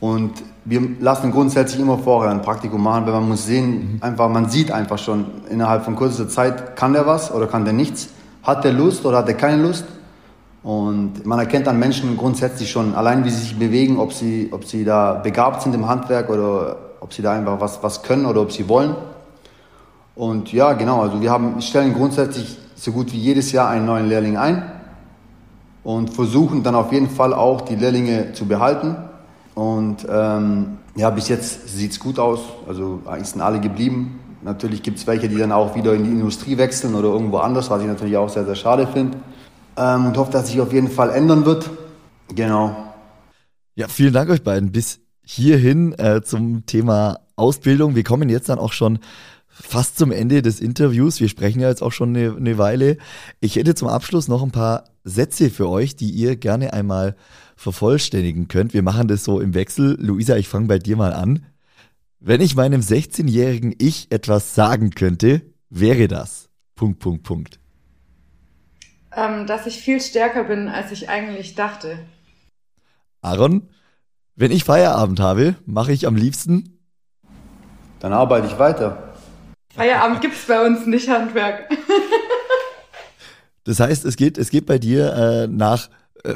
[0.00, 0.32] und
[0.64, 4.02] wir lassen grundsätzlich immer vorher ein Praktikum machen, weil man muss sehen, mhm.
[4.02, 7.72] einfach, man sieht einfach schon innerhalb von kurzer Zeit, kann der was oder kann der
[7.72, 8.08] nichts?
[8.42, 9.84] Hat der Lust oder hat er keine Lust?
[10.62, 14.64] Und man erkennt an Menschen grundsätzlich schon, allein wie sie sich bewegen, ob sie, ob
[14.64, 18.42] sie da begabt sind im Handwerk oder ob sie da einfach was, was können oder
[18.42, 18.96] ob sie wollen.
[20.16, 24.08] Und ja, genau, also wir haben, stellen grundsätzlich so gut wie jedes Jahr einen neuen
[24.08, 24.70] Lehrling ein
[25.84, 28.96] und versuchen dann auf jeden Fall auch die Lehrlinge zu behalten
[29.56, 32.40] und ähm, ja, bis jetzt sieht es gut aus.
[32.68, 34.20] Also eigentlich sind alle geblieben.
[34.42, 37.70] Natürlich gibt es welche, die dann auch wieder in die Industrie wechseln oder irgendwo anders,
[37.70, 39.16] was ich natürlich auch sehr, sehr schade finde.
[39.78, 41.70] Ähm, und hoffe, dass sich auf jeden Fall ändern wird.
[42.34, 42.76] Genau.
[43.76, 44.72] Ja, vielen Dank euch beiden.
[44.72, 47.94] Bis hierhin äh, zum Thema Ausbildung.
[47.94, 48.98] Wir kommen jetzt dann auch schon
[49.48, 51.18] fast zum Ende des Interviews.
[51.18, 52.98] Wir sprechen ja jetzt auch schon eine, eine Weile.
[53.40, 57.16] Ich hätte zum Abschluss noch ein paar Sätze für euch, die ihr gerne einmal
[57.56, 58.74] vervollständigen könnt.
[58.74, 59.96] Wir machen das so im Wechsel.
[60.00, 61.44] Luisa, ich fange bei dir mal an.
[62.20, 66.48] Wenn ich meinem 16-jährigen Ich etwas sagen könnte, wäre das.
[66.74, 67.58] Punkt, Punkt, Punkt.
[69.14, 71.98] Ähm, dass ich viel stärker bin, als ich eigentlich dachte.
[73.22, 73.68] Aaron,
[74.34, 76.78] wenn ich Feierabend habe, mache ich am liebsten.
[78.00, 79.14] Dann arbeite ich weiter.
[79.74, 81.70] Feierabend gibt es bei uns nicht Handwerk.
[83.64, 85.88] das heißt, es geht, es geht bei dir äh, nach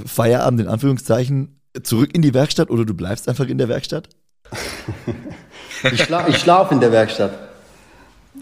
[0.04, 4.08] Feierabend in Anführungszeichen zurück in die Werkstatt oder du bleibst einfach in der Werkstatt?
[5.92, 7.32] ich, schla ich schlafe in der Werkstatt.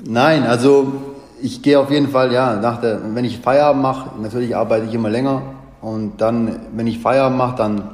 [0.04, 4.56] Nein, also ich gehe auf jeden Fall, ja, nach der, wenn ich Feierabend mache, natürlich
[4.56, 5.42] arbeite ich immer länger
[5.80, 7.90] und dann, wenn ich Feierabend mache, dann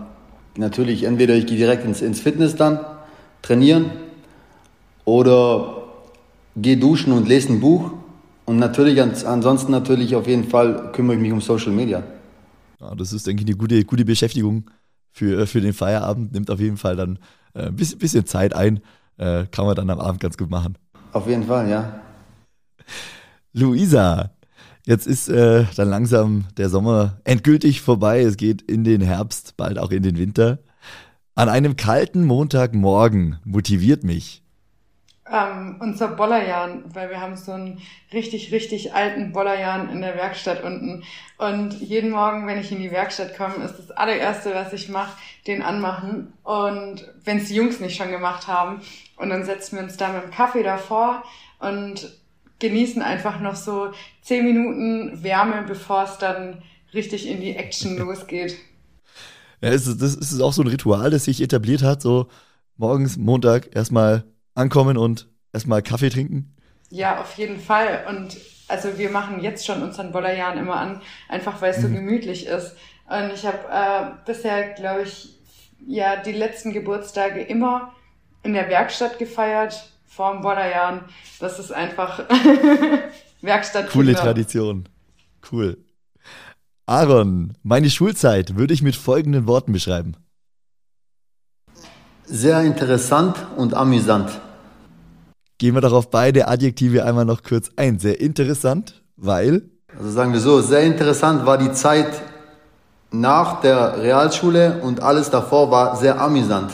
[0.57, 2.81] natürlich entweder ich gehe direkt ins, ins Fitness dann,
[3.43, 3.91] trainieren
[5.05, 5.83] oder
[6.57, 7.91] gehe duschen und lese ein Buch
[8.47, 12.03] und natürlich ansonsten natürlich auf jeden Fall kümmere ich mich um Social Media.
[12.81, 14.71] Ja, das ist, denke ich, eine gute, gute Beschäftigung
[15.11, 16.33] für, für den Feierabend.
[16.33, 17.19] Nimmt auf jeden Fall dann
[17.55, 18.81] äh, ein bisschen, bisschen Zeit ein.
[19.17, 20.77] Äh, kann man dann am Abend ganz gut machen.
[21.13, 22.01] Auf jeden Fall, ja.
[23.53, 24.33] Luisa,
[24.85, 28.23] jetzt ist äh, dann langsam der Sommer endgültig vorbei.
[28.23, 30.59] Es geht in den Herbst, bald auch in den Winter.
[31.37, 34.44] An einem kalten Montagmorgen motiviert mich
[35.31, 37.81] ähm, unser Bollerjan, weil wir haben so einen
[38.13, 41.03] richtig, richtig alten Bollerjan in der Werkstatt unten.
[41.39, 45.17] Und jeden Morgen, wenn ich in die Werkstatt komme, ist das allererste, was ich mache,
[45.47, 46.35] den anmachen.
[46.43, 48.83] Und wenn es die Jungs nicht schon gemacht haben.
[49.17, 51.25] Und dann setzen wir uns da mit dem Kaffee davor
[51.59, 52.19] und
[52.59, 56.63] genießen einfach noch so zehn Minuten Wärme, bevor es dann
[56.93, 58.57] richtig in die Action losgeht.
[59.63, 62.29] Ja, ist, das ist auch so ein Ritual, das sich etabliert hat, so
[62.77, 66.55] morgens, Montag erstmal ankommen und erstmal Kaffee trinken?
[66.91, 68.05] Ja, auf jeden Fall.
[68.09, 68.37] Und
[68.69, 71.95] also wir machen jetzt schon unseren Bollerjahren immer an, einfach weil es so mhm.
[71.95, 72.77] gemütlich ist.
[73.09, 75.39] Und ich habe äh, bisher, glaube ich,
[75.87, 77.93] ja die letzten Geburtstage immer
[78.43, 81.03] in der Werkstatt gefeiert, vor ein paar Jahren.
[81.41, 82.25] Das ist einfach
[83.43, 83.91] Werkstatt.
[83.91, 84.89] Coole Tradition.
[85.51, 85.79] Cool.
[86.87, 90.17] Aaron, meine Schulzeit würde ich mit folgenden Worten beschreiben.
[92.27, 94.31] Sehr interessant und amüsant.
[95.59, 97.99] Gehen wir darauf beide Adjektive einmal noch kurz ein.
[97.99, 99.71] Sehr interessant, weil.
[99.97, 102.23] Also sagen wir so, sehr interessant war die Zeit
[103.11, 106.73] nach der Realschule und alles davor war sehr amüsant.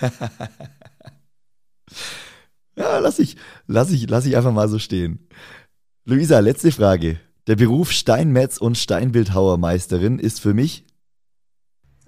[2.76, 3.36] ja, lass ich,
[3.66, 5.28] lass ich, lass ich einfach mal so stehen.
[6.04, 7.20] Luisa, letzte Frage.
[7.46, 10.84] Der Beruf Steinmetz und Steinbildhauermeisterin ist für mich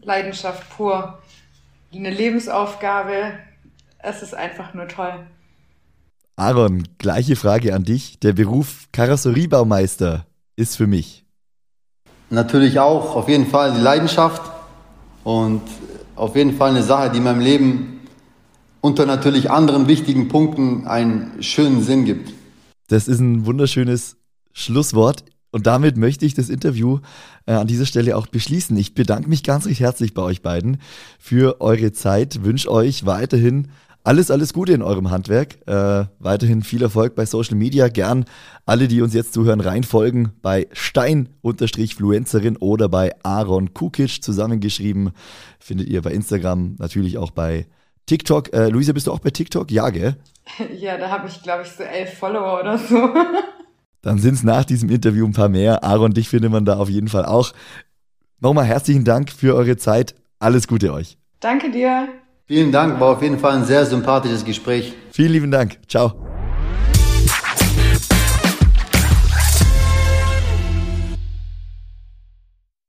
[0.00, 1.18] Leidenschaft pur.
[1.94, 3.32] Eine Lebensaufgabe.
[3.98, 5.26] Es ist einfach nur toll.
[6.36, 8.20] Aaron, gleiche Frage an dich.
[8.20, 10.26] Der Beruf Karosseriebaumeister
[10.56, 11.24] ist für mich.
[12.28, 14.42] Natürlich auch, auf jeden Fall die Leidenschaft
[15.24, 15.62] und
[16.16, 18.00] auf jeden Fall eine Sache, die meinem Leben
[18.80, 22.32] unter natürlich anderen wichtigen Punkten einen schönen Sinn gibt.
[22.88, 24.16] Das ist ein wunderschönes
[24.52, 25.24] Schlusswort.
[25.56, 26.98] Und damit möchte ich das Interview
[27.46, 28.76] äh, an dieser Stelle auch beschließen.
[28.76, 30.82] Ich bedanke mich ganz recht herzlich bei euch beiden
[31.18, 33.68] für eure Zeit, wünsche euch weiterhin
[34.04, 35.66] alles, alles Gute in eurem Handwerk.
[35.66, 37.88] Äh, weiterhin viel Erfolg bei Social Media.
[37.88, 38.26] Gern
[38.66, 45.12] alle, die uns jetzt zuhören, reinfolgen bei Stein-Fluencerin oder bei Aaron Kukic zusammengeschrieben.
[45.58, 47.66] Findet ihr bei Instagram, natürlich auch bei
[48.04, 48.52] TikTok.
[48.52, 49.70] Äh, Luisa, bist du auch bei TikTok?
[49.70, 50.16] Ja, gell?
[50.78, 52.94] Ja, da habe ich, glaube ich, so elf Follower oder so.
[54.06, 55.82] Dann sind es nach diesem Interview ein paar mehr.
[55.82, 57.52] Aaron, dich findet man da auf jeden Fall auch.
[58.38, 60.14] Nochmal herzlichen Dank für eure Zeit.
[60.38, 61.18] Alles Gute euch.
[61.40, 62.06] Danke dir.
[62.46, 64.92] Vielen Dank, war auf jeden Fall ein sehr sympathisches Gespräch.
[65.10, 65.78] Vielen lieben Dank.
[65.88, 66.35] Ciao.